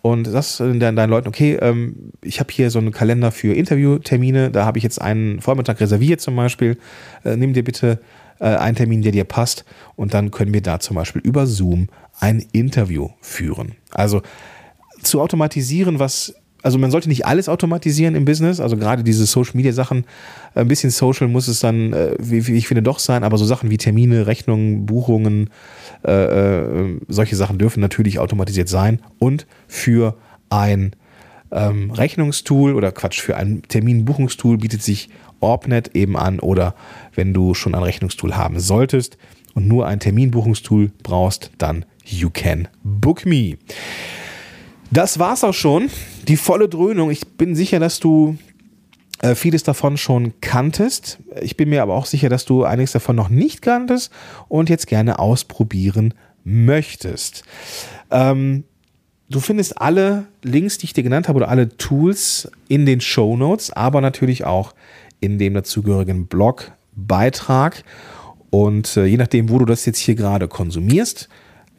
und 0.05 0.25
sagst 0.25 0.59
dann 0.59 0.79
deinen 0.79 1.09
Leuten, 1.09 1.27
okay, 1.27 1.57
ähm, 1.59 2.11
ich 2.21 2.39
habe 2.39 2.53
hier 2.53 2.69
so 2.69 2.77
einen 2.77 2.91
Kalender 2.91 3.31
für 3.31 3.55
Interviewtermine, 3.55 4.51
da 4.51 4.63
habe 4.63 4.77
ich 4.77 4.83
jetzt 4.83 5.01
einen 5.01 5.41
Vormittag 5.41 5.79
reserviert 5.79 6.21
zum 6.21 6.35
Beispiel. 6.35 6.77
Äh, 7.23 7.37
nimm 7.37 7.53
dir 7.53 7.63
bitte 7.63 7.99
äh, 8.39 8.45
einen 8.45 8.75
Termin, 8.75 9.01
der 9.01 9.13
dir 9.13 9.23
passt 9.23 9.65
und 9.95 10.13
dann 10.13 10.29
können 10.29 10.53
wir 10.53 10.61
da 10.61 10.79
zum 10.79 10.95
Beispiel 10.95 11.23
über 11.23 11.47
Zoom 11.47 11.87
ein 12.19 12.45
Interview 12.51 13.09
führen. 13.19 13.77
Also 13.89 14.21
zu 15.01 15.21
automatisieren, 15.21 15.97
was 15.97 16.35
also 16.65 16.80
man 16.80 16.89
sollte 16.89 17.10
nicht 17.10 17.28
alles 17.28 17.47
automatisieren 17.47 18.15
im 18.15 18.25
Business, 18.25 18.60
also 18.60 18.75
gerade 18.75 19.04
diese 19.04 19.28
Social 19.28 19.56
Media 19.56 19.71
Sachen, 19.71 20.04
ein 20.56 20.67
bisschen 20.67 20.89
Social 20.89 21.28
muss 21.28 21.47
es 21.47 21.60
dann, 21.60 21.93
äh, 21.93 22.15
wie, 22.17 22.39
ich 22.56 22.67
finde, 22.67 22.82
doch 22.82 22.97
sein, 22.97 23.23
aber 23.23 23.38
so 23.38 23.45
Sachen 23.45 23.69
wie 23.69 23.78
Termine, 23.78 24.25
Rechnungen, 24.25 24.88
Buchungen, 24.88 25.51
äh, 26.04 26.12
äh, 26.12 26.99
solche 27.08 27.36
Sachen 27.36 27.60
dürfen 27.60 27.82
natürlich 27.82 28.17
automatisiert 28.17 28.67
sein. 28.67 28.99
Und 29.19 29.45
für 29.67 30.17
ein 30.49 30.93
ähm, 31.51 31.91
Rechnungstool 31.91 32.73
oder 32.73 32.91
Quatsch, 32.91 33.21
für 33.21 33.38
ein 33.38 33.62
Terminbuchungstool 33.67 34.58
bietet 34.58 34.82
sich 34.82 35.10
Orbnet 35.41 35.91
eben 35.95 36.17
an 36.17 36.39
oder 36.39 36.73
wenn 37.13 37.32
du 37.32 37.54
schon 37.54 37.75
ein 37.75 37.84
Rechnungstool 37.84 38.36
haben 38.36 38.60
solltest 38.60 39.19
und 39.54 39.67
nur 39.67 39.86
ein 39.86 39.99
Terminbuchungstool 39.99 40.91
brauchst, 41.04 41.51
dann 41.60 41.86
you 42.04 42.32
can 42.32 42.67
book 42.84 43.23
me. 43.23 43.58
Das 44.95 45.19
war's 45.19 45.43
auch 45.43 45.53
schon. 45.53 45.89
Die 46.25 46.38
volle 46.38 46.69
Dröhnung. 46.69 47.12
Ich 47.12 47.27
bin 47.27 47.53
sicher, 47.53 47.81
dass 47.81 47.99
du 47.99 48.38
äh, 49.19 49.36
vieles 49.36 49.63
davon 49.63 49.97
schon 49.97 50.39
kanntest. 50.39 51.19
Ich 51.41 51.58
bin 51.58 51.67
mir 51.67 51.84
aber 51.84 51.95
auch 51.95 52.05
sicher, 52.05 52.29
dass 52.29 52.45
du 52.45 52.63
einiges 52.63 52.93
davon 52.93 53.17
noch 53.17 53.27
nicht 53.27 53.62
kanntest 53.62 54.10
und 54.47 54.69
jetzt 54.69 54.88
gerne 54.88 55.19
ausprobieren 55.19 56.13
möchtest. 56.45 57.43
Ähm, 58.10 58.63
du 59.29 59.41
findest 59.41 59.81
alle 59.81 60.27
Links, 60.43 60.77
die 60.77 60.86
ich 60.86 60.93
dir 60.93 61.03
genannt 61.03 61.27
habe, 61.27 61.36
oder 61.36 61.49
alle 61.49 61.75
Tools 61.75 62.49
in 62.69 62.86
den 62.86 63.01
Show 63.01 63.36
Notes, 63.36 63.71
aber 63.71 63.99
natürlich 63.99 64.45
auch 64.45 64.73
in 65.19 65.38
dem 65.39 65.55
dazugehörigen 65.55 66.27
Blogbeitrag. 66.27 67.84
Und 68.49 68.95
äh, 68.95 69.03
je 69.08 69.17
nachdem, 69.17 69.49
wo 69.49 69.60
du 69.60 69.65
das 69.65 69.86
jetzt 69.86 69.99
hier 69.99 70.15
gerade 70.15 70.47
konsumierst, 70.47 71.27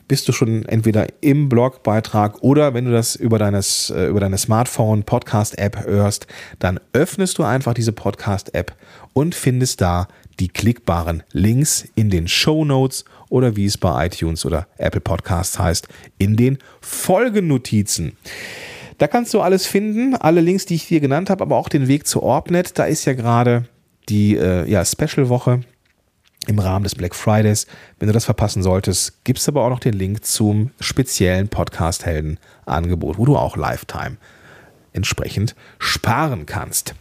bist 0.08 0.28
du 0.28 0.32
schon 0.32 0.64
entweder 0.66 1.06
im 1.20 1.48
Blogbeitrag 1.48 2.42
oder 2.42 2.74
wenn 2.74 2.84
du 2.84 2.92
das 2.92 3.16
über, 3.16 3.38
deines, 3.38 3.90
äh, 3.90 4.06
über 4.06 4.20
deine 4.20 4.38
Smartphone-Podcast-App 4.38 5.84
hörst, 5.84 6.26
dann 6.58 6.78
öffnest 6.92 7.38
du 7.38 7.42
einfach 7.42 7.74
diese 7.74 7.92
Podcast-App 7.92 8.76
und 9.12 9.34
findest 9.34 9.80
da 9.80 10.08
die 10.38 10.48
klickbaren 10.48 11.22
Links 11.32 11.88
in 11.94 12.10
den 12.10 12.28
Show 12.28 12.64
Notes 12.64 13.04
oder 13.28 13.56
wie 13.56 13.66
es 13.66 13.78
bei 13.78 14.06
iTunes 14.06 14.44
oder 14.44 14.68
Apple 14.76 15.00
Podcasts 15.00 15.58
heißt, 15.58 15.88
in 16.18 16.36
den 16.36 16.58
Folgennotizen. 16.80 18.12
Da 18.98 19.08
kannst 19.08 19.34
du 19.34 19.40
alles 19.40 19.66
finden, 19.66 20.14
alle 20.14 20.40
Links, 20.40 20.66
die 20.66 20.76
ich 20.76 20.88
dir 20.88 21.00
genannt 21.00 21.30
habe, 21.30 21.42
aber 21.42 21.56
auch 21.56 21.68
den 21.68 21.88
Weg 21.88 22.06
zu 22.06 22.22
Orbnet. 22.22 22.78
Da 22.78 22.84
ist 22.84 23.04
ja 23.04 23.12
gerade 23.12 23.66
die 24.08 24.36
äh, 24.36 24.68
ja, 24.70 24.84
Special-Woche 24.84 25.60
im 26.48 26.58
Rahmen 26.58 26.84
des 26.84 26.94
Black 26.94 27.14
Fridays. 27.14 27.66
Wenn 27.98 28.08
du 28.08 28.12
das 28.12 28.24
verpassen 28.24 28.62
solltest, 28.62 29.24
gibt 29.24 29.38
es 29.38 29.48
aber 29.48 29.64
auch 29.64 29.70
noch 29.70 29.80
den 29.80 29.94
Link 29.94 30.24
zum 30.24 30.70
speziellen 30.80 31.48
Podcast-Helden-Angebot, 31.48 33.18
wo 33.18 33.24
du 33.24 33.36
auch 33.36 33.56
Lifetime 33.56 34.16
entsprechend 34.92 35.54
sparen 35.78 36.46
kannst. 36.46 36.94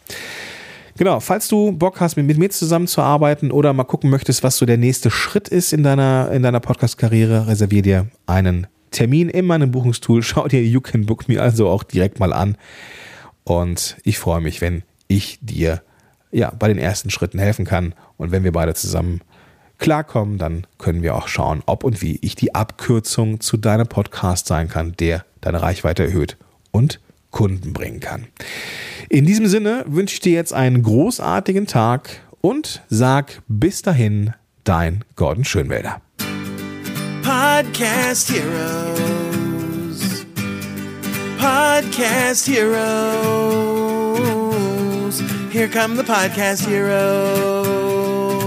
Genau, 0.97 1.19
falls 1.19 1.47
du 1.47 1.73
Bock 1.73 1.99
hast, 1.99 2.15
mit, 2.15 2.25
mit 2.25 2.38
mir 2.38 2.49
zusammenzuarbeiten 2.49 3.51
oder 3.51 3.73
mal 3.73 3.84
gucken 3.84 4.10
möchtest, 4.10 4.43
was 4.43 4.58
so 4.58 4.65
der 4.65 4.77
nächste 4.77 5.12
Schritt 5.12 5.49
ist 5.49 5.73
in 5.73 5.84
deiner, 5.84 6.31
in 6.31 6.41
deiner 6.41 6.62
Podcast-Karriere, 6.62 7.47
reservier 7.47 7.81
dir 7.81 8.08
einen 8.25 8.67
Termin 8.91 9.29
in 9.29 9.45
meinem 9.45 9.71
Buchungstool. 9.71 10.23
Schau 10.23 10.47
dir 10.47 10.63
You 10.63 10.79
Can 10.79 11.05
Book 11.05 11.27
Me 11.27 11.41
also 11.41 11.67
auch 11.67 11.84
direkt 11.84 12.19
mal 12.19 12.31
an. 12.31 12.58
Und 13.43 13.97
ich 14.03 14.17
freue 14.17 14.39
mich, 14.39 14.62
wenn 14.62 14.84
ich 15.08 15.38
dir 15.41 15.81
ja, 16.31 16.51
bei 16.58 16.67
den 16.67 16.77
ersten 16.77 17.10
Schritten 17.10 17.39
helfen 17.39 17.65
kann. 17.65 17.93
Und 18.17 18.31
wenn 18.31 18.43
wir 18.43 18.53
beide 18.53 18.73
zusammen 18.73 19.21
klarkommen, 19.77 20.38
dann 20.38 20.65
können 20.77 21.01
wir 21.01 21.15
auch 21.15 21.27
schauen, 21.27 21.63
ob 21.65 21.83
und 21.83 22.01
wie 22.01 22.17
ich 22.21 22.35
die 22.35 22.55
Abkürzung 22.55 23.39
zu 23.39 23.57
deinem 23.57 23.88
Podcast 23.88 24.47
sein 24.47 24.67
kann, 24.69 24.93
der 24.99 25.25
deine 25.41 25.61
Reichweite 25.61 26.03
erhöht 26.03 26.38
und 26.71 26.99
Kunden 27.31 27.73
bringen 27.73 27.99
kann. 27.99 28.27
In 29.09 29.25
diesem 29.25 29.47
Sinne 29.47 29.83
wünsche 29.88 30.13
ich 30.13 30.19
dir 30.21 30.33
jetzt 30.33 30.53
einen 30.53 30.81
großartigen 30.83 31.67
Tag 31.67 32.21
und 32.41 32.81
sag 32.89 33.41
bis 33.47 33.81
dahin, 33.81 34.33
dein 34.63 35.03
Gordon 35.15 35.43
Schönwälder. 35.45 36.01
Podcast 37.21 38.31
Heroes. 38.31 40.25
Podcast 41.38 42.47
Heroes. 42.47 42.85
Here 45.51 45.67
come 45.67 45.95
the 45.95 46.03
Podcast 46.03 46.67
Heroes. 46.67 48.44